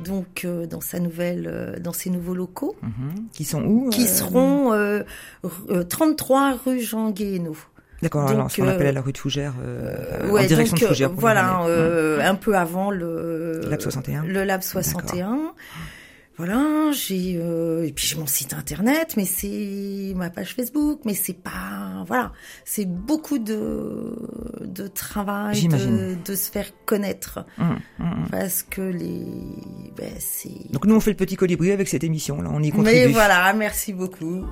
Donc 0.00 0.42
euh, 0.44 0.66
dans 0.66 0.80
sa 0.80 0.98
nouvelle, 1.00 1.48
euh, 1.50 1.78
dans 1.78 1.92
ses 1.92 2.10
nouveaux 2.10 2.34
locaux 2.34 2.76
Mhm. 2.82 3.26
Qui 3.32 3.44
sont 3.44 3.62
où 3.64 3.90
qui 3.90 4.04
euh, 4.04 4.08
seront 4.08 4.72
euh, 4.72 5.02
r- 5.44 5.50
euh, 5.70 5.84
33 5.84 6.54
rue 6.64 6.80
Jean 6.80 7.10
Guéhenno. 7.10 7.56
D'accord, 8.02 8.28
alors 8.28 8.50
ce 8.50 8.56
qu'on 8.60 8.66
euh, 8.68 8.74
appelle 8.74 8.94
la 8.94 9.00
rue 9.00 9.12
de 9.12 9.18
Fougères, 9.18 9.54
euh, 9.64 10.28
Ouais, 10.30 10.42
en 10.44 10.46
direction 10.46 10.74
donc, 10.74 10.80
de 10.80 10.84
euh, 10.84 10.88
Fougères. 10.88 11.10
pour 11.10 11.20
voilà, 11.20 11.62
euh, 11.64 12.20
un 12.22 12.34
peu 12.34 12.54
avant 12.56 12.90
le 12.90 13.60
Lab 13.70 13.80
61. 13.80 14.24
Le 14.24 14.44
Lab 14.44 14.62
61. 14.62 15.38
Voilà, 16.36 16.90
j'ai 16.90 17.36
euh, 17.36 17.86
et 17.86 17.92
puis 17.92 18.06
j'ai 18.06 18.16
mon 18.16 18.26
site 18.26 18.54
internet, 18.54 19.14
mais 19.16 19.24
c'est 19.24 20.12
ma 20.16 20.30
page 20.30 20.54
Facebook, 20.54 21.00
mais 21.04 21.14
c'est 21.14 21.40
pas 21.40 22.02
voilà, 22.08 22.32
c'est 22.64 22.86
beaucoup 22.86 23.38
de 23.38 24.16
de 24.60 24.88
travail, 24.88 25.68
de, 25.68 26.34
se 26.34 26.50
faire 26.50 26.66
connaître 26.86 27.46
Hum, 27.58 27.78
hum, 28.00 28.06
hum. 28.06 28.28
parce 28.30 28.64
que 28.64 28.80
les 28.80 29.24
ben 29.96 30.12
c'est 30.18 30.72
Donc 30.72 30.86
nous 30.86 30.96
on 30.96 31.00
fait 31.00 31.10
le 31.10 31.16
petit 31.16 31.36
colibri 31.36 31.70
avec 31.70 31.86
cette 31.86 32.02
émission, 32.02 32.42
là, 32.42 32.50
on 32.52 32.62
y 32.62 32.70
contribue. 32.70 32.98
mais 32.98 33.06
voilà, 33.06 33.52
merci 33.52 33.92
beaucoup. 33.92 34.44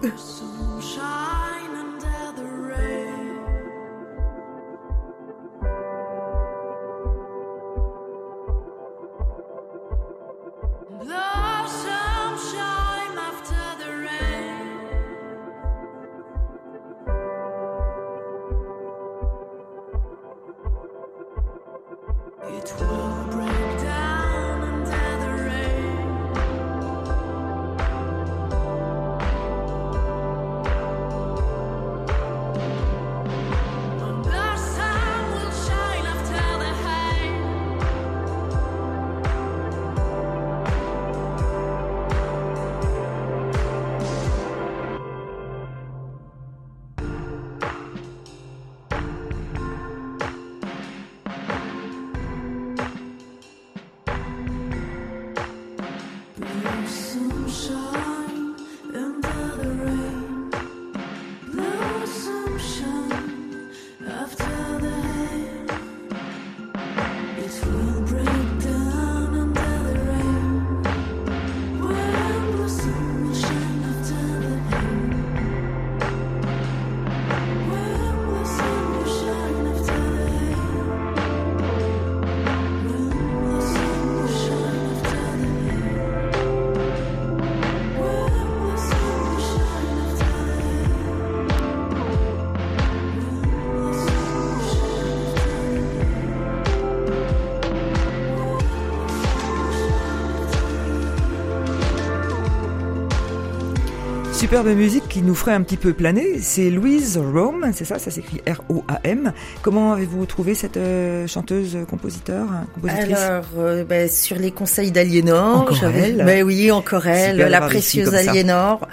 Superbe 104.53 104.77
musique 104.77 105.09
qui 105.09 105.23
nous 105.23 105.35
ferait 105.35 105.55
un 105.55 105.63
petit 105.63 105.79
peu 105.79 105.95
planer. 105.95 106.39
C'est 106.39 106.69
Louise 106.69 107.17
Rome, 107.17 107.71
c'est 107.73 107.87
ça, 107.87 107.99
ça 107.99 108.11
s'écrit 108.11 108.43
R-O-A-M. 108.47 109.33
Comment 109.63 109.95
avez-vous 109.95 110.27
trouvé 110.27 110.55
cette 110.55 110.77
euh, 110.77 111.27
chanteuse, 111.27 111.79
compositeur, 111.89 112.47
compositrice? 112.75 113.17
Alors, 113.17 113.47
euh, 113.57 113.83
ben, 113.85 114.11
sur 114.11 114.37
les 114.37 114.51
conseils 114.51 114.93
d'Aliénor, 114.93 115.63
Encore 115.63 115.75
j'avais, 115.75 116.11
elle 116.11 116.23
ben 116.27 116.43
oui, 116.43 116.71
encore 116.71 117.07
elle, 117.07 117.39
la 117.39 117.63
précieuse. 117.63 118.15
Aliénor. 118.15 118.87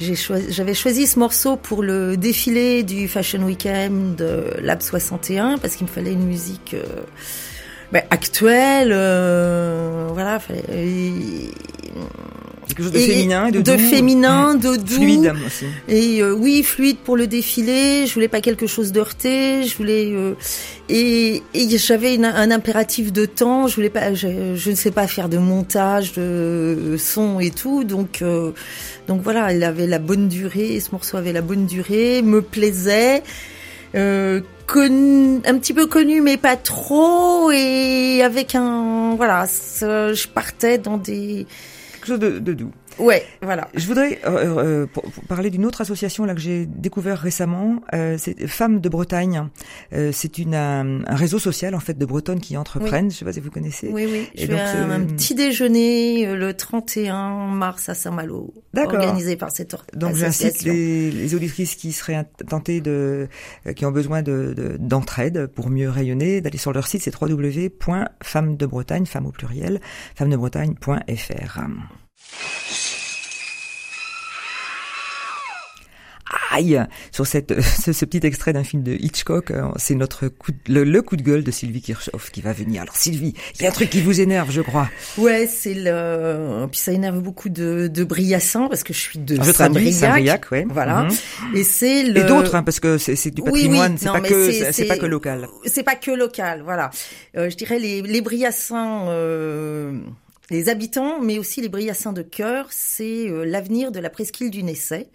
Choisi, 0.00 0.46
j'avais 0.48 0.72
choisi 0.72 1.06
ce 1.06 1.18
morceau 1.18 1.56
pour 1.56 1.82
le 1.82 2.16
défilé 2.16 2.82
du 2.82 3.06
Fashion 3.06 3.42
Weekend 3.42 4.16
de 4.16 4.54
Lab 4.62 4.80
61 4.80 5.58
parce 5.58 5.76
qu'il 5.76 5.86
me 5.86 5.92
fallait 5.92 6.14
une 6.14 6.26
musique 6.26 6.72
euh, 6.72 7.02
ben, 7.92 8.04
actuelle, 8.08 8.88
voilà, 10.14 10.38
fallait, 10.40 10.62
Quelque 12.66 12.82
chose 12.82 12.92
de 12.92 12.98
et- 12.98 13.06
féminin 13.08 13.46
et 13.46 13.52
de, 13.52 13.60
doux. 13.60 13.78
féminin, 13.78 14.54
de 14.54 14.76
doux. 14.76 14.86
Fluide 14.94 15.32
aussi. 15.46 15.66
Et 15.88 16.22
euh, 16.22 16.32
oui, 16.34 16.62
fluide 16.62 16.96
pour 16.98 17.16
le 17.16 17.26
défilé. 17.26 18.06
Je 18.06 18.14
voulais 18.14 18.28
pas 18.28 18.40
quelque 18.40 18.66
chose 18.66 18.90
de 18.92 19.00
heurté. 19.00 19.64
Je 19.64 19.76
voulais 19.76 20.10
euh, 20.12 20.34
et, 20.88 21.42
et 21.54 21.78
j'avais 21.78 22.16
un 22.24 22.50
impératif 22.50 23.12
de 23.12 23.26
temps. 23.26 23.66
Je 23.68 23.74
voulais 23.76 23.90
pas. 23.90 24.14
Je, 24.14 24.54
je 24.56 24.70
ne 24.70 24.74
sais 24.76 24.90
pas 24.90 25.06
faire 25.06 25.28
de 25.28 25.38
montage, 25.38 26.12
de 26.14 26.96
son 26.98 27.40
et 27.40 27.50
tout. 27.50 27.84
Donc 27.84 28.22
euh, 28.22 28.52
donc 29.08 29.20
voilà, 29.22 29.52
elle 29.52 29.62
avait 29.62 29.86
la 29.86 29.98
bonne 29.98 30.28
durée. 30.28 30.80
Ce 30.80 30.90
morceau 30.92 31.16
avait 31.18 31.32
la 31.32 31.42
bonne 31.42 31.66
durée, 31.66 32.22
me 32.22 32.40
plaisait. 32.42 33.22
Euh, 33.94 34.40
connu- 34.66 35.40
un 35.46 35.56
petit 35.58 35.72
peu 35.72 35.86
connu 35.86 36.20
mais 36.20 36.36
pas 36.36 36.56
trop 36.56 37.52
et 37.52 38.22
avec 38.24 38.56
un 38.56 39.14
voilà 39.14 39.46
je 39.80 40.26
partais 40.26 40.78
dans 40.78 40.96
des 40.96 41.46
Quelque 42.04 42.20
chose 42.20 42.32
de, 42.34 42.38
de 42.38 42.52
doux. 42.52 42.70
Ouais 42.98 43.24
voilà 43.42 43.68
Je 43.74 43.86
voudrais 43.86 44.20
euh, 44.26 44.82
euh, 44.82 44.86
pour- 44.86 45.02
pour 45.04 45.24
parler 45.24 45.50
d'une 45.50 45.64
autre 45.66 45.80
association 45.80 46.24
là 46.24 46.34
que 46.34 46.40
j'ai 46.40 46.66
découvert 46.66 47.18
récemment. 47.18 47.80
Euh, 47.94 48.16
c'est 48.18 48.46
Femmes 48.46 48.80
de 48.80 48.88
Bretagne. 48.88 49.48
Euh, 49.92 50.10
c'est 50.12 50.38
une 50.38 50.54
un, 50.54 51.04
un 51.06 51.14
réseau 51.16 51.38
social 51.38 51.74
en 51.74 51.80
fait 51.80 51.98
de 51.98 52.04
Bretonnes 52.06 52.40
qui 52.40 52.56
entreprennent. 52.56 53.10
Je 53.10 53.16
sais 53.16 53.24
pas 53.24 53.32
si 53.32 53.40
vous 53.40 53.50
connaissez. 53.50 53.88
Oui, 53.92 54.06
oui. 54.10 54.28
Et 54.34 54.42
Je 54.46 54.50
donc, 54.50 54.58
fais 54.58 54.64
un, 54.64 54.90
euh, 54.90 54.96
un 54.96 55.00
petit 55.00 55.34
déjeuner 55.34 56.26
euh, 56.26 56.36
le 56.36 56.54
31 56.54 57.46
mars 57.48 57.88
à 57.88 57.94
Saint-Malo, 57.94 58.54
organisé 58.76 59.36
par 59.36 59.50
cette 59.50 59.74
or- 59.74 59.84
Donc 59.94 60.14
j'incite 60.16 60.46
association. 60.46 60.72
les, 60.72 61.10
les 61.10 61.34
auditrices 61.34 61.74
qui 61.74 61.92
seraient 61.92 62.24
tentées 62.48 62.80
de, 62.80 63.28
euh, 63.66 63.72
qui 63.72 63.84
ont 63.86 63.92
besoin 63.92 64.22
de 64.22 64.54
de- 64.56 64.76
d'entraide 64.78 65.46
pour 65.48 65.70
mieux 65.70 65.88
rayonner, 65.90 66.40
d'aller 66.40 66.58
sur 66.58 66.72
leur 66.72 66.86
site, 66.86 67.02
c'est 67.02 67.14
www.femmesdebretagne, 67.20 69.06
femmes 69.06 69.26
au 69.26 69.32
pluriel, 69.32 69.80
femmesdebretagne.fr. 70.16 71.60
Aïe 76.54 76.80
Sur 77.12 77.26
cette, 77.26 77.60
ce, 77.84 77.92
ce 77.92 78.04
petit 78.04 78.26
extrait 78.26 78.52
d'un 78.52 78.64
film 78.64 78.82
de 78.82 78.92
Hitchcock, 78.92 79.50
euh, 79.50 79.64
c'est 79.76 79.94
notre 79.94 80.28
coup 80.28 80.52
de- 80.52 80.72
le, 80.72 80.84
le 80.84 81.02
coup 81.02 81.16
de 81.16 81.22
gueule 81.22 81.44
de 81.44 81.50
Sylvie 81.50 81.82
Kirchhoff 81.82 82.30
qui 82.30 82.40
va 82.40 82.52
venir. 82.52 82.82
Alors 82.82 82.96
Sylvie, 82.96 83.34
il 83.56 83.62
y 83.62 83.66
a 83.66 83.68
un 83.68 83.72
truc 83.72 83.90
qui 83.90 84.00
vous 84.00 84.20
énerve, 84.20 84.50
je 84.50 84.60
crois. 84.62 84.88
Ouais, 85.18 85.46
c'est 85.46 85.74
le. 85.74 86.66
Puis 86.70 86.80
ça 86.80 86.92
énerve 86.92 87.20
beaucoup 87.20 87.48
de, 87.48 87.88
de 87.88 88.04
parce 88.68 88.82
que 88.84 88.92
je 88.92 88.98
suis 89.00 89.18
de 89.18 89.34
Je 89.42 89.50
traduis, 89.50 89.92
Saint-Briac. 89.92 90.44
Saint-Briac, 90.46 90.52
ouais. 90.52 90.66
Voilà. 90.68 91.02
Mhm. 91.04 91.56
Et 91.56 91.64
c'est 91.64 92.04
le. 92.04 92.20
Et 92.20 92.24
d'autres, 92.24 92.54
hein, 92.54 92.62
parce 92.62 92.80
que 92.80 92.96
c'est 92.98 93.16
c'est 93.16 93.30
du 93.30 93.42
Oui, 93.42 93.50
patrimoine, 93.52 93.92
oui. 93.92 93.98
c'est 94.00 94.06
Non, 94.06 94.12
pas 94.12 94.20
que 94.20 94.50
c'est- 94.50 94.52
c'est 94.64 94.72
c'est 94.72 94.84
pas 94.86 94.94
c'est- 94.94 95.00
que 95.00 95.06
local. 95.06 95.48
C'est 95.66 95.82
pas 95.82 95.96
que 95.96 96.10
local, 96.10 96.62
voilà. 96.64 96.90
Euh, 97.36 97.50
je 97.50 97.56
dirais 97.56 97.78
les, 97.78 98.02
les 98.02 98.20
Briassins, 98.20 99.08
euh, 99.08 99.98
les 100.50 100.68
habitants, 100.68 101.20
mais 101.20 101.38
aussi 101.38 101.60
les 101.60 101.68
Briassins 101.68 102.12
de 102.12 102.22
cœur, 102.22 102.66
c'est 102.70 103.28
euh, 103.28 103.44
l'avenir 103.44 103.90
de 103.92 103.98
la 104.00 104.10
presqu'île 104.10 104.50
du 104.50 104.62
Nessay. 104.62 105.08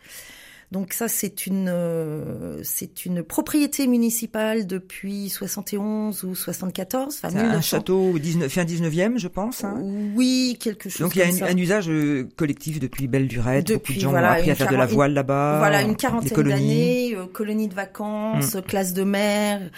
Donc 0.72 0.94
ça, 0.94 1.08
c'est 1.08 1.48
une, 1.48 1.68
euh, 1.68 2.60
c'est 2.64 3.06
une 3.06 3.24
propriété 3.24 3.88
municipale 3.88 4.68
depuis 4.68 5.30
71 5.30 6.24
ou 6.24 6.36
74. 6.36 7.16
Enfin, 7.16 7.30
C'est 7.32 7.38
un 7.40 7.42
1900. 7.44 7.62
château 7.62 8.12
au 8.12 8.20
19, 8.20 8.52
fin 8.52 8.66
19e, 8.66 9.18
je 9.18 9.28
pense. 9.28 9.64
hein. 9.64 9.80
Oui, 10.16 10.58
quelque 10.60 10.88
chose 10.90 11.02
Donc 11.02 11.16
il 11.16 11.20
y 11.20 11.22
a 11.24 11.46
un, 11.48 11.58
usage 11.58 11.90
euh, 11.90 12.28
collectif 12.36 12.80
depuis 12.80 13.08
belle. 13.08 13.28
Beaucoup 13.30 13.62
Depuis, 13.64 13.96
de 13.96 14.00
gens 14.02 14.10
voilà, 14.12 14.30
ont 14.30 14.34
appris 14.34 14.52
à 14.52 14.56
faire 14.56 14.70
de 14.70 14.76
la 14.76 14.86
voile 14.86 15.14
là-bas. 15.14 15.58
Voilà, 15.58 15.82
une 15.82 15.96
quarantaine 15.96 16.32
colonies. 16.32 16.54
d'années, 16.60 17.16
euh, 17.16 17.26
colonie 17.26 17.68
de 17.68 17.74
vacances, 17.74 18.58
classe 18.68 18.94
de 18.94 19.04
mer. 19.04 19.72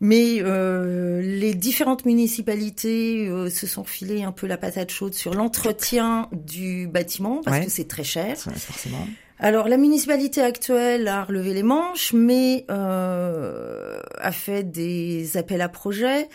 Mais 0.00 0.36
euh, 0.40 1.20
les 1.20 1.54
différentes 1.54 2.04
municipalités 2.06 3.26
euh, 3.28 3.50
se 3.50 3.66
sont 3.66 3.82
filées 3.84 4.22
un 4.22 4.30
peu 4.32 4.46
la 4.46 4.56
patate 4.56 4.90
chaude 4.92 5.14
sur 5.14 5.34
l'entretien 5.34 6.28
du 6.32 6.86
bâtiment 6.86 7.40
parce 7.44 7.58
Ouais. 7.58 7.64
que 7.64 7.70
c'est 7.72 7.88
très 7.88 8.04
cher. 8.04 8.36
Ça, 8.36 8.52
Forcément. 8.52 9.06
Alors 9.40 9.68
la 9.68 9.76
municipalité 9.76 10.40
actuelle 10.42 11.06
a 11.06 11.24
relevé 11.24 11.54
les 11.54 11.62
manches, 11.62 12.12
mais 12.12 12.64
euh, 12.70 14.00
a 14.18 14.32
fait 14.32 14.64
des 14.64 15.36
appels 15.36 15.60
à 15.60 15.68
projets. 15.68 16.28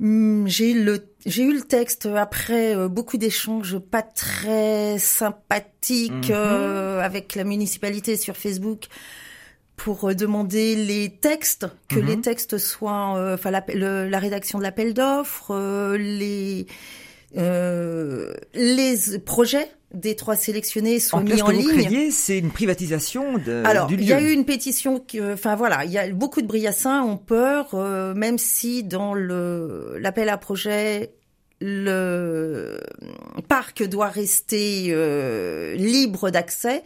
Hum, 0.00 0.44
J'ai 0.48 0.70
eu 0.70 0.82
le 0.82 1.04
j'ai 1.26 1.42
eu 1.42 1.52
le 1.52 1.60
texte 1.60 2.06
après 2.06 2.74
euh, 2.74 2.88
beaucoup 2.88 3.18
d'échanges 3.18 3.78
pas 3.78 4.00
très 4.00 4.98
sympathiques 4.98 6.30
Mhm. 6.30 6.34
euh, 6.36 7.00
avec 7.02 7.34
la 7.34 7.44
municipalité 7.44 8.16
sur 8.16 8.34
Facebook 8.38 8.86
pour 9.76 10.08
euh, 10.08 10.14
demander 10.14 10.74
les 10.74 11.10
textes, 11.10 11.66
que 11.88 11.98
Mhm. 12.00 12.06
les 12.06 12.20
textes 12.22 12.56
soient, 12.56 13.16
euh, 13.18 13.34
enfin 13.34 13.50
le- 13.74 14.08
la 14.08 14.18
rédaction 14.18 14.58
de 14.58 14.62
l'appel 14.62 14.94
d'offres, 14.94 15.50
euh, 15.54 15.98
les 15.98 16.66
euh, 17.36 18.32
les 18.54 18.96
projets 19.24 19.68
des 19.94 20.14
trois 20.14 20.36
sélectionnés 20.36 21.00
soient 21.00 21.18
En 21.18 21.22
mis 21.22 21.40
en 21.42 21.46
que 21.46 21.52
vous 21.52 21.58
ligne. 21.58 21.68
craignez, 21.80 22.10
c'est 22.10 22.38
une 22.38 22.50
privatisation 22.52 23.38
de, 23.38 23.62
Alors, 23.64 23.86
du 23.88 23.96
lieu. 23.96 24.02
il 24.02 24.08
y 24.08 24.12
a 24.12 24.20
eu 24.20 24.30
une 24.30 24.44
pétition, 24.44 25.04
euh, 25.16 25.34
enfin 25.34 25.56
voilà, 25.56 25.84
il 25.84 25.90
y 25.90 25.98
a 25.98 26.08
beaucoup 26.12 26.42
de 26.42 26.46
Briassins 26.46 27.02
ont 27.02 27.16
peur, 27.16 27.70
euh, 27.74 28.14
même 28.14 28.38
si 28.38 28.84
dans 28.84 29.14
le 29.14 29.96
l'appel 29.98 30.28
à 30.28 30.36
projet, 30.38 31.14
le 31.60 32.80
parc 33.48 33.82
doit 33.82 34.08
rester 34.08 34.86
euh, 34.90 35.74
libre 35.74 36.30
d'accès. 36.30 36.82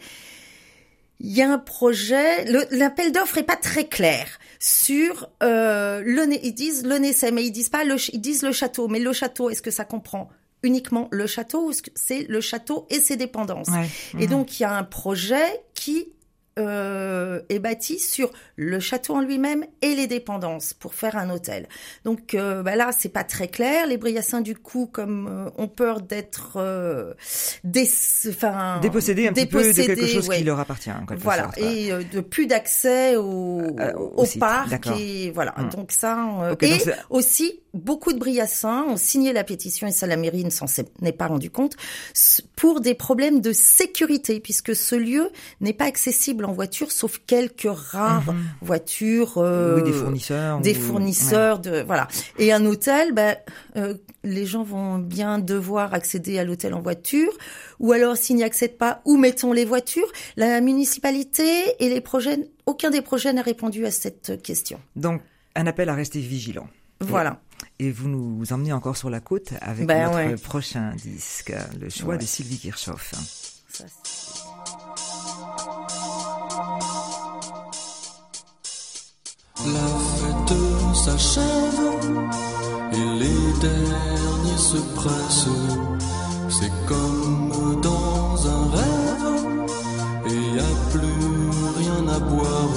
Il 1.19 1.31
y 1.31 1.41
a 1.41 1.49
un 1.51 1.57
projet, 1.57 2.45
l'appel 2.71 3.11
d'offres 3.11 3.37
est 3.37 3.43
pas 3.43 3.55
très 3.55 3.85
clair 3.87 4.27
sur 4.59 5.29
euh, 5.43 6.01
le, 6.05 6.25
ils 6.43 6.53
disent 6.53 6.85
le 6.85 6.97
Nessay, 6.97 7.31
mais 7.31 7.45
ils 7.45 7.51
disent 7.51 7.69
pas 7.69 7.83
le, 7.83 7.95
ils 8.13 8.19
disent 8.21 8.43
le 8.43 8.51
château, 8.51 8.87
mais 8.87 8.99
le 8.99 9.13
château, 9.13 9.49
est-ce 9.49 9.61
que 9.61 9.71
ça 9.71 9.85
comprend 9.85 10.29
uniquement 10.63 11.07
le 11.11 11.27
château 11.27 11.69
ou 11.69 11.71
c'est 11.95 12.25
le 12.27 12.41
château 12.41 12.85
et 12.89 12.99
ses 12.99 13.15
dépendances? 13.17 13.67
Ouais. 13.69 13.87
et 14.19 14.25
Mhm. 14.25 14.29
donc, 14.31 14.59
il 14.59 14.63
y 14.63 14.65
a 14.65 14.73
un 14.75 14.83
projet 14.83 15.61
qui 15.73 16.07
euh, 16.57 17.41
est 17.49 17.59
bâti 17.59 17.99
sur 17.99 18.31
le 18.55 18.79
château 18.79 19.15
en 19.15 19.21
lui-même 19.21 19.65
et 19.81 19.93
les 19.95 20.07
dépendances 20.07 20.73
pour 20.73 20.93
faire 20.95 21.17
un 21.17 21.29
hôtel. 21.29 21.67
Donc 22.05 22.33
euh, 22.33 22.63
bah 22.63 22.75
là, 22.75 22.91
c'est 22.97 23.09
pas 23.09 23.23
très 23.23 23.47
clair. 23.47 23.87
Les 23.87 23.97
Briassins, 23.97 24.41
du 24.41 24.55
coup, 24.55 24.85
comme 24.91 25.27
euh, 25.27 25.49
ont 25.61 25.67
peur 25.67 26.01
d'être 26.01 26.53
euh, 26.57 27.13
dés- 27.63 27.89
enfin, 28.29 28.79
déposséder 28.81 29.27
un 29.27 29.33
petit 29.33 29.45
peu 29.45 29.59
de 29.59 29.73
quelque 29.73 29.87
dépossédés, 29.95 30.13
chose 30.13 30.29
ouais. 30.29 30.37
qui 30.37 30.43
leur 30.43 30.59
appartient. 30.59 30.91
En 30.91 31.05
quelque 31.05 31.21
Voilà, 31.23 31.43
sorte. 31.43 31.57
et 31.57 31.91
euh, 31.91 32.03
de 32.11 32.21
plus 32.21 32.47
d'accès 32.47 33.15
au, 33.15 33.61
Euh, 33.79 33.93
au 33.93 34.25
parc 34.39 34.87
et 34.97 35.31
voilà. 35.31 35.53
Hmm. 35.57 35.69
Donc 35.69 35.91
ça, 35.91 36.17
euh, 36.43 36.55
et 36.61 36.77
donc 36.77 36.95
aussi 37.09 37.59
beaucoup 37.75 38.13
de 38.13 38.17
Briassins 38.19 38.83
ont 38.87 38.97
signé 38.97 39.33
la 39.33 39.43
pétition 39.43 39.85
et 39.87 39.91
ça 39.91 40.07
la 40.07 40.17
mairie 40.17 40.43
ne 40.43 40.49
s'en 40.49 40.65
n'est 41.01 41.11
pas 41.11 41.27
rendu 41.27 41.49
compte 41.51 41.75
pour 42.55 42.81
des 42.81 42.95
problèmes 42.95 43.41
de 43.41 43.51
sécurité 43.53 44.39
puisque 44.39 44.75
ce 44.75 44.95
lieu 44.95 45.29
n'est 45.61 45.73
pas 45.73 45.85
accessible 45.85 46.45
en 46.45 46.53
voiture 46.53 46.91
sauf 46.91 47.19
quelques 47.27 47.67
rares 47.69 48.31
Mhm. 48.33 48.43
voitures 48.61 49.33
euh, 49.37 49.75
oui, 49.77 49.83
des 49.83 49.91
fournisseurs. 49.91 50.59
des 50.61 50.75
ou- 50.77 50.81
fournisseurs 50.81 51.59
de 51.59 51.81
voilà 51.85 52.07
et 52.39 52.51
un 52.53 52.65
hôtel 52.65 53.11
ben 53.13 53.35
euh, 53.75 53.95
les 54.23 54.45
gens 54.45 54.63
vont 54.63 54.97
bien 54.97 55.37
devoir 55.37 55.93
accéder 55.93 56.39
à 56.39 56.43
l'hôtel 56.43 56.73
en 56.73 56.81
voiture 56.81 57.31
ou 57.79 57.91
alors 57.91 58.15
s'ils 58.17 58.37
n'y 58.37 58.43
accèdent 58.43 58.77
pas 58.77 59.01
où 59.05 59.17
mettons 59.17 59.51
les 59.53 59.65
voitures? 59.65 60.11
La 60.37 60.61
municipalité 60.61 61.43
et 61.79 61.89
les 61.89 62.01
projets 62.01 62.49
aucun 62.65 62.89
des 62.89 63.01
projets 63.01 63.33
n'a 63.33 63.41
répondu 63.41 63.85
à 63.85 63.91
cette 63.91 64.41
question. 64.41 64.79
Donc, 64.95 65.21
un 65.55 65.67
appel 65.67 65.89
à 65.89 65.93
rester 65.93 66.19
vigilant. 66.19 66.67
Voilà 67.09 67.39
Et 67.79 67.91
vous 67.91 68.07
nous 68.07 68.51
emmenez 68.53 68.73
encore 68.73 68.97
sur 68.97 69.09
la 69.09 69.19
côte 69.19 69.53
avec 69.61 69.85
Ben 69.87 70.05
notre 70.05 70.15
ouais. 70.15 70.35
prochain 70.35 70.93
disque, 70.95 71.53
le 71.79 71.89
choix 71.89 72.13
Ouais. 72.15 72.17
de 72.17 72.25
Sylvie 72.25 72.57
Kirchhoff. 72.57 73.13
Ça, 73.69 73.85
La 79.65 79.87
fête 80.19 80.95
s'achève 80.95 81.81
et 82.93 83.19
les 83.19 83.59
derniers 83.59 84.57
se 84.57 84.77
pressent. 84.95 85.49
C'est 86.49 86.71
comme 86.87 87.79
dans 87.81 88.47
un 88.47 88.69
rêve 88.69 89.65
et 90.27 90.55
y 90.55 90.59
a 90.59 90.71
plus 90.91 91.79
rien 91.79 92.07
à 92.07 92.19
boire. 92.19 92.74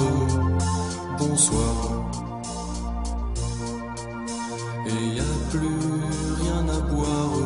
Plus 5.49 5.67
rien 6.41 6.63
à 6.77 6.79
boire. 6.91 7.39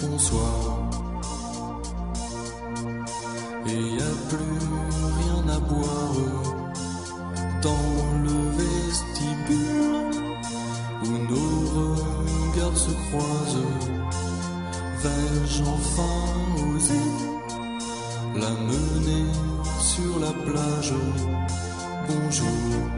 Bonsoir. 0.00 0.78
Et 3.66 3.80
y 3.96 4.00
boire 5.60 6.14
dans 7.62 7.88
le 8.26 8.36
vestibule 8.58 10.10
où 11.04 11.10
nos 11.30 11.52
regards 11.76 12.76
se 12.76 12.92
croisent. 13.06 13.72
Vais-je 15.02 15.62
enfin 15.62 16.18
oser 16.74 17.08
la 18.34 18.50
mener 18.50 19.26
sur 19.80 20.18
la 20.20 20.32
plage? 20.44 20.94
Bonjour. 22.08 22.91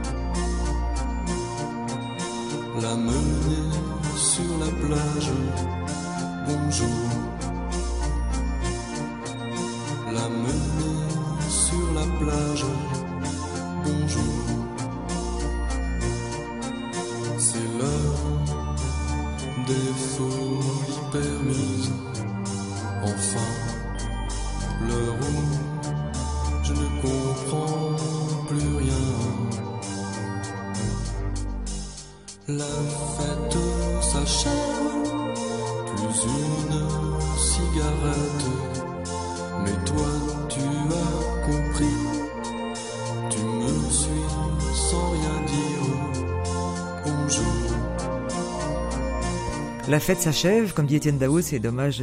La 32.47 32.65
fête 33.17 33.57
s'achève, 34.03 34.53
plus 35.97 36.25
une 36.25 37.39
cigarette. 37.39 38.45
Mais 39.65 39.85
toi, 39.87 40.24
La 49.95 50.01
fête 50.01 50.19
s'achève, 50.19 50.73
comme 50.75 50.87
dit 50.87 50.97
Étienne 50.97 51.19
Dao, 51.19 51.41
c'est 51.41 51.61
dommage 51.61 52.01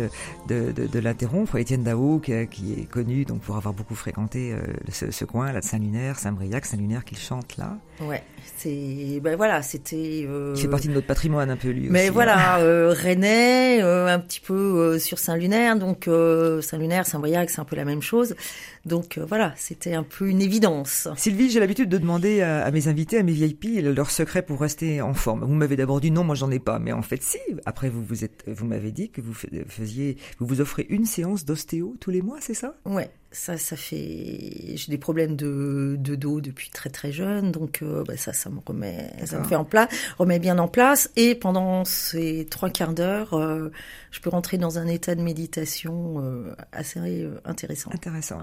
de, 0.47 0.71
de, 0.71 0.87
de 0.87 0.99
l'interrompre. 0.99 1.57
Étienne 1.57 1.83
Dao, 1.83 2.19
qui, 2.19 2.31
qui 2.47 2.71
est 2.79 2.85
connu 2.89 3.25
donc 3.25 3.41
pour 3.41 3.57
avoir 3.57 3.73
beaucoup 3.73 3.95
fréquenté 3.95 4.53
euh, 4.53 4.61
ce, 4.89 5.11
ce 5.11 5.25
coin 5.25 5.51
là 5.51 5.59
de 5.59 5.65
Saint-Lunaire, 5.65 6.17
Saint-Briac, 6.17 6.65
Saint-Lunaire 6.65 7.03
qu'il 7.03 7.17
chante 7.17 7.57
là. 7.57 7.77
Ouais, 7.99 8.23
c'est 8.55 9.19
ben 9.21 9.35
voilà, 9.35 9.61
c'était. 9.61 10.25
euh, 10.25 10.53
Il 10.55 10.61
fait 10.61 10.69
partie 10.69 10.87
de 10.87 10.93
notre 10.93 11.05
patrimoine 11.05 11.49
un 11.49 11.57
peu 11.57 11.67
lui 11.67 11.89
Mais 11.89 11.99
aussi, 11.99 12.07
hein. 12.07 12.11
voilà, 12.13 12.59
euh, 12.59 12.95
Rennais, 12.97 13.83
euh, 13.83 14.07
un 14.07 14.19
petit 14.19 14.39
peu 14.39 14.53
euh, 14.53 14.97
sur 14.97 15.19
Saint-Lunaire, 15.19 15.75
donc 15.75 16.07
euh, 16.07 16.61
Saint-Lunaire, 16.61 17.05
Saint-Briac, 17.05 17.49
c'est 17.49 17.59
un 17.59 17.65
peu 17.65 17.75
la 17.75 17.83
même 17.83 18.01
chose. 18.01 18.37
Donc 18.85 19.17
euh, 19.17 19.25
voilà, 19.25 19.53
c'était 19.57 19.93
un 19.93 20.03
peu 20.03 20.27
une 20.29 20.41
évidence. 20.41 21.07
Sylvie, 21.15 21.49
j'ai 21.49 21.59
l'habitude 21.59 21.89
de 21.89 21.97
demander 21.97 22.41
à, 22.41 22.63
à 22.65 22.71
mes 22.71 22.87
invités, 22.87 23.17
à 23.17 23.23
mes 23.23 23.31
VIP, 23.33 23.65
leur 23.83 24.09
secret 24.09 24.41
pour 24.41 24.59
rester 24.59 25.01
en 25.01 25.13
forme. 25.13 25.43
Vous 25.43 25.53
m'avez 25.53 25.75
d'abord 25.75 26.01
dit 26.01 26.11
non, 26.11 26.23
moi 26.23 26.35
j'en 26.35 26.49
ai 26.51 26.59
pas, 26.59 26.79
mais 26.79 26.91
en 26.91 27.01
fait 27.03 27.21
si. 27.21 27.37
Après 27.65 27.89
vous 27.89 28.03
vous 28.03 28.23
êtes, 28.23 28.43
vous 28.47 28.65
m'avez 28.65 28.91
dit 28.91 29.09
que 29.11 29.21
vous 29.21 29.33
fais- 29.33 29.65
faisiez, 29.67 30.17
vous 30.39 30.45
vous 30.47 30.61
offrez 30.61 30.85
une 30.89 31.05
séance 31.05 31.45
d'ostéo 31.45 31.95
tous 31.99 32.09
les 32.11 32.21
mois, 32.21 32.37
c'est 32.41 32.53
ça? 32.55 32.75
Ouais, 32.85 33.09
ça, 33.31 33.57
ça 33.57 33.75
fait. 33.75 34.73
J'ai 34.75 34.87
des 34.89 34.97
problèmes 34.97 35.35
de, 35.35 35.95
de 35.97 36.15
dos 36.15 36.41
depuis 36.41 36.69
très 36.69 36.89
très 36.89 37.11
jeune, 37.11 37.51
donc 37.51 37.79
euh, 37.81 38.03
bah, 38.05 38.17
ça, 38.17 38.33
ça 38.33 38.49
me 38.49 38.59
remet, 38.65 39.09
ça 39.25 39.39
me 39.39 39.45
fait 39.45 39.55
en 39.55 39.63
place, 39.65 39.89
remet 40.17 40.39
bien 40.39 40.57
en 40.59 40.67
place. 40.67 41.09
Et 41.15 41.35
pendant 41.35 41.85
ces 41.85 42.45
trois 42.49 42.69
quarts 42.69 42.93
d'heure, 42.93 43.33
euh, 43.33 43.71
je 44.11 44.19
peux 44.19 44.29
rentrer 44.29 44.57
dans 44.57 44.77
un 44.79 44.87
état 44.87 45.15
de 45.15 45.21
méditation 45.21 46.15
euh, 46.23 46.53
assez 46.71 46.99
euh, 46.99 47.39
intéressant. 47.45 47.91
Intéressant. 47.93 48.41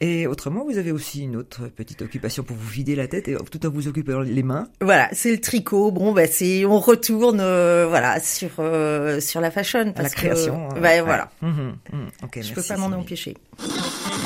Et 0.00 0.26
autrement, 0.26 0.64
vous 0.64 0.76
avez 0.76 0.90
aussi 0.90 1.22
une 1.22 1.36
autre 1.36 1.68
petite 1.68 2.02
occupation 2.02 2.42
pour 2.42 2.56
vous 2.56 2.68
vider 2.68 2.96
la 2.96 3.06
tête 3.06 3.28
et 3.28 3.36
tout 3.50 3.64
en 3.64 3.70
vous 3.70 3.86
occupant 3.86 4.20
les 4.20 4.42
mains? 4.42 4.68
Voilà, 4.80 5.08
c'est 5.12 5.30
le 5.30 5.40
tricot. 5.40 5.92
Bon, 5.92 6.12
bah 6.12 6.26
c'est, 6.26 6.64
on 6.64 6.80
retourne, 6.80 7.38
euh, 7.40 7.86
voilà, 7.88 8.18
sur 8.20 8.50
euh, 8.58 9.20
sur 9.20 9.40
la 9.40 9.52
fashion, 9.52 9.94
la 9.96 10.10
que- 10.10 10.14
création. 10.14 10.66
hein. 10.68 10.74
bah, 10.74 10.80
Ouais. 10.80 11.00
voilà, 11.00 11.30
Mhm, 11.42 11.76
mhm. 11.92 12.08
Ok, 12.24 12.30
je 12.34 12.38
merci, 12.38 12.54
peux 12.54 12.62
pas 12.62 12.76
m'en 12.76 12.90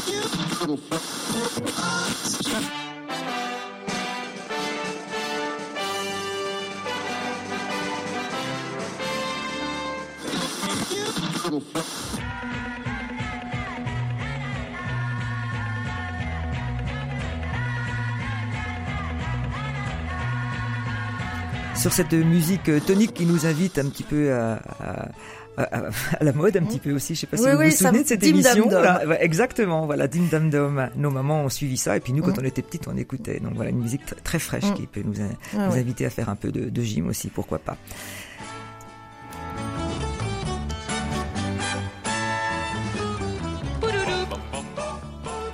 Sylvie. 0.01 0.29
empêcher. 11.59 12.28
Sur 21.79 21.93
cette 21.93 22.13
musique 22.13 22.69
euh, 22.69 22.81
tonique 22.81 23.15
qui 23.15 23.25
nous 23.25 23.47
invite 23.47 23.79
un 23.79 23.89
petit 23.89 24.03
peu 24.03 24.33
à, 24.33 24.55
à- 24.81 25.09
à- 25.63 25.91
à 26.21 26.25
la 26.25 26.33
mode 26.33 26.57
un 26.57 26.63
petit 26.65 26.79
peu 26.81 26.93
aussi. 26.93 27.15
Je 27.15 27.21
sais 27.21 27.27
pas 27.29 27.37
si 27.37 27.45
Oui, 27.45 27.51
vous 27.53 27.59
oui, 27.59 27.71
vous 27.71 27.77
souvenez 27.77 28.03
de 28.03 28.09
cette 28.09 28.23
émission. 28.25 28.69
Là. 28.69 29.07
Ouais, 29.07 29.19
exactement, 29.25 29.87
voilà, 29.87 30.07
Dim 30.09 30.25
Dam 30.31 30.51
Dom. 30.51 30.89
Nos 30.97 31.11
mamans 31.11 31.45
ont 31.45 31.49
suivi 31.49 31.77
ça 31.77 31.97
et 31.97 32.01
puis 32.01 32.13
nous, 32.13 32.23
quand 32.23 32.37
Mm. 32.37 32.41
on 32.43 32.45
était 32.45 32.63
petites, 32.63 32.89
on 32.89 32.97
écoutait. 32.97 33.39
Donc 33.41 33.55
voilà, 33.55 33.71
une 33.71 33.81
musique 33.81 34.03
tr- 34.07 34.21
très 34.25 34.39
fraîche 34.41 34.65
Mm. 34.71 34.75
qui 34.75 34.87
peut 34.87 35.03
nous, 35.05 35.15
Ah 35.57 35.69
nous 35.69 35.75
inviter 35.77 36.05
à 36.07 36.11
faire 36.11 36.29
un 36.29 36.37
peu 36.37 36.51
de, 36.51 36.69
de 36.69 36.83
gym 36.83 37.07
aussi, 37.09 37.29
pourquoi 37.29 37.59
pas. 37.59 37.77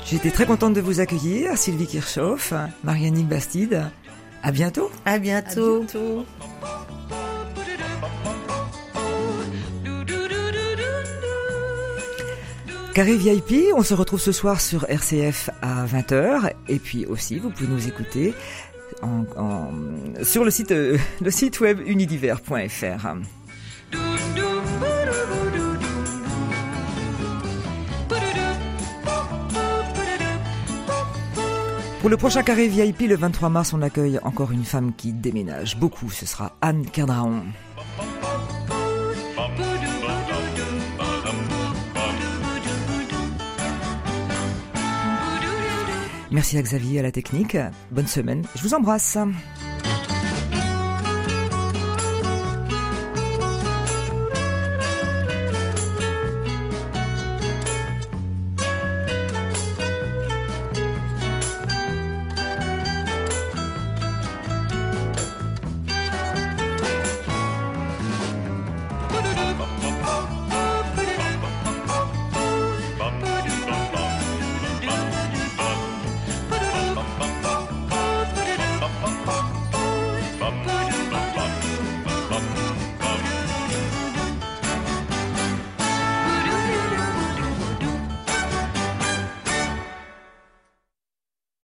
J'étais 0.06 0.30
très 0.30 0.46
contente 0.46 0.74
de 0.74 0.80
vous 0.80 1.00
accueillir, 1.00 1.56
Sylvie 1.56 1.86
Kirchhoff, 1.86 2.52
Marianne 2.84 3.22
Bastide. 3.24 3.84
À 4.44 4.52
bientôt. 4.52 4.90
À 5.06 5.18
bientôt. 5.18 5.84
Carré 12.94 13.16
VIP, 13.16 13.72
on 13.74 13.82
se 13.82 13.92
retrouve 13.94 14.20
ce 14.20 14.30
soir 14.30 14.60
sur 14.60 14.88
RCF 14.88 15.50
à 15.62 15.84
20h 15.84 16.52
et 16.68 16.78
puis 16.78 17.06
aussi 17.06 17.38
vous 17.40 17.50
pouvez 17.50 17.68
nous 17.68 17.88
écouter 17.88 18.34
en- 19.02 19.24
en- 19.36 19.72
sur 20.22 20.44
le 20.44 20.50
site, 20.52 20.70
euh, 20.70 20.96
le 21.20 21.30
site 21.32 21.58
web 21.60 21.80
unidiver.fr. 21.84 23.06
Pour 32.04 32.10
le 32.10 32.18
prochain 32.18 32.42
Carré 32.42 32.68
VIP, 32.68 33.08
le 33.08 33.16
23 33.16 33.48
mars, 33.48 33.72
on 33.72 33.80
accueille 33.80 34.20
encore 34.24 34.52
une 34.52 34.66
femme 34.66 34.92
qui 34.94 35.14
déménage 35.14 35.78
beaucoup. 35.78 36.10
Ce 36.10 36.26
sera 36.26 36.54
Anne 36.60 36.84
Kerdraon. 36.84 37.44
Merci 46.30 46.58
à 46.58 46.62
Xavier 46.62 46.98
à 46.98 47.02
la 47.02 47.10
technique. 47.10 47.56
Bonne 47.90 48.06
semaine. 48.06 48.42
Je 48.54 48.60
vous 48.60 48.74
embrasse. 48.74 49.16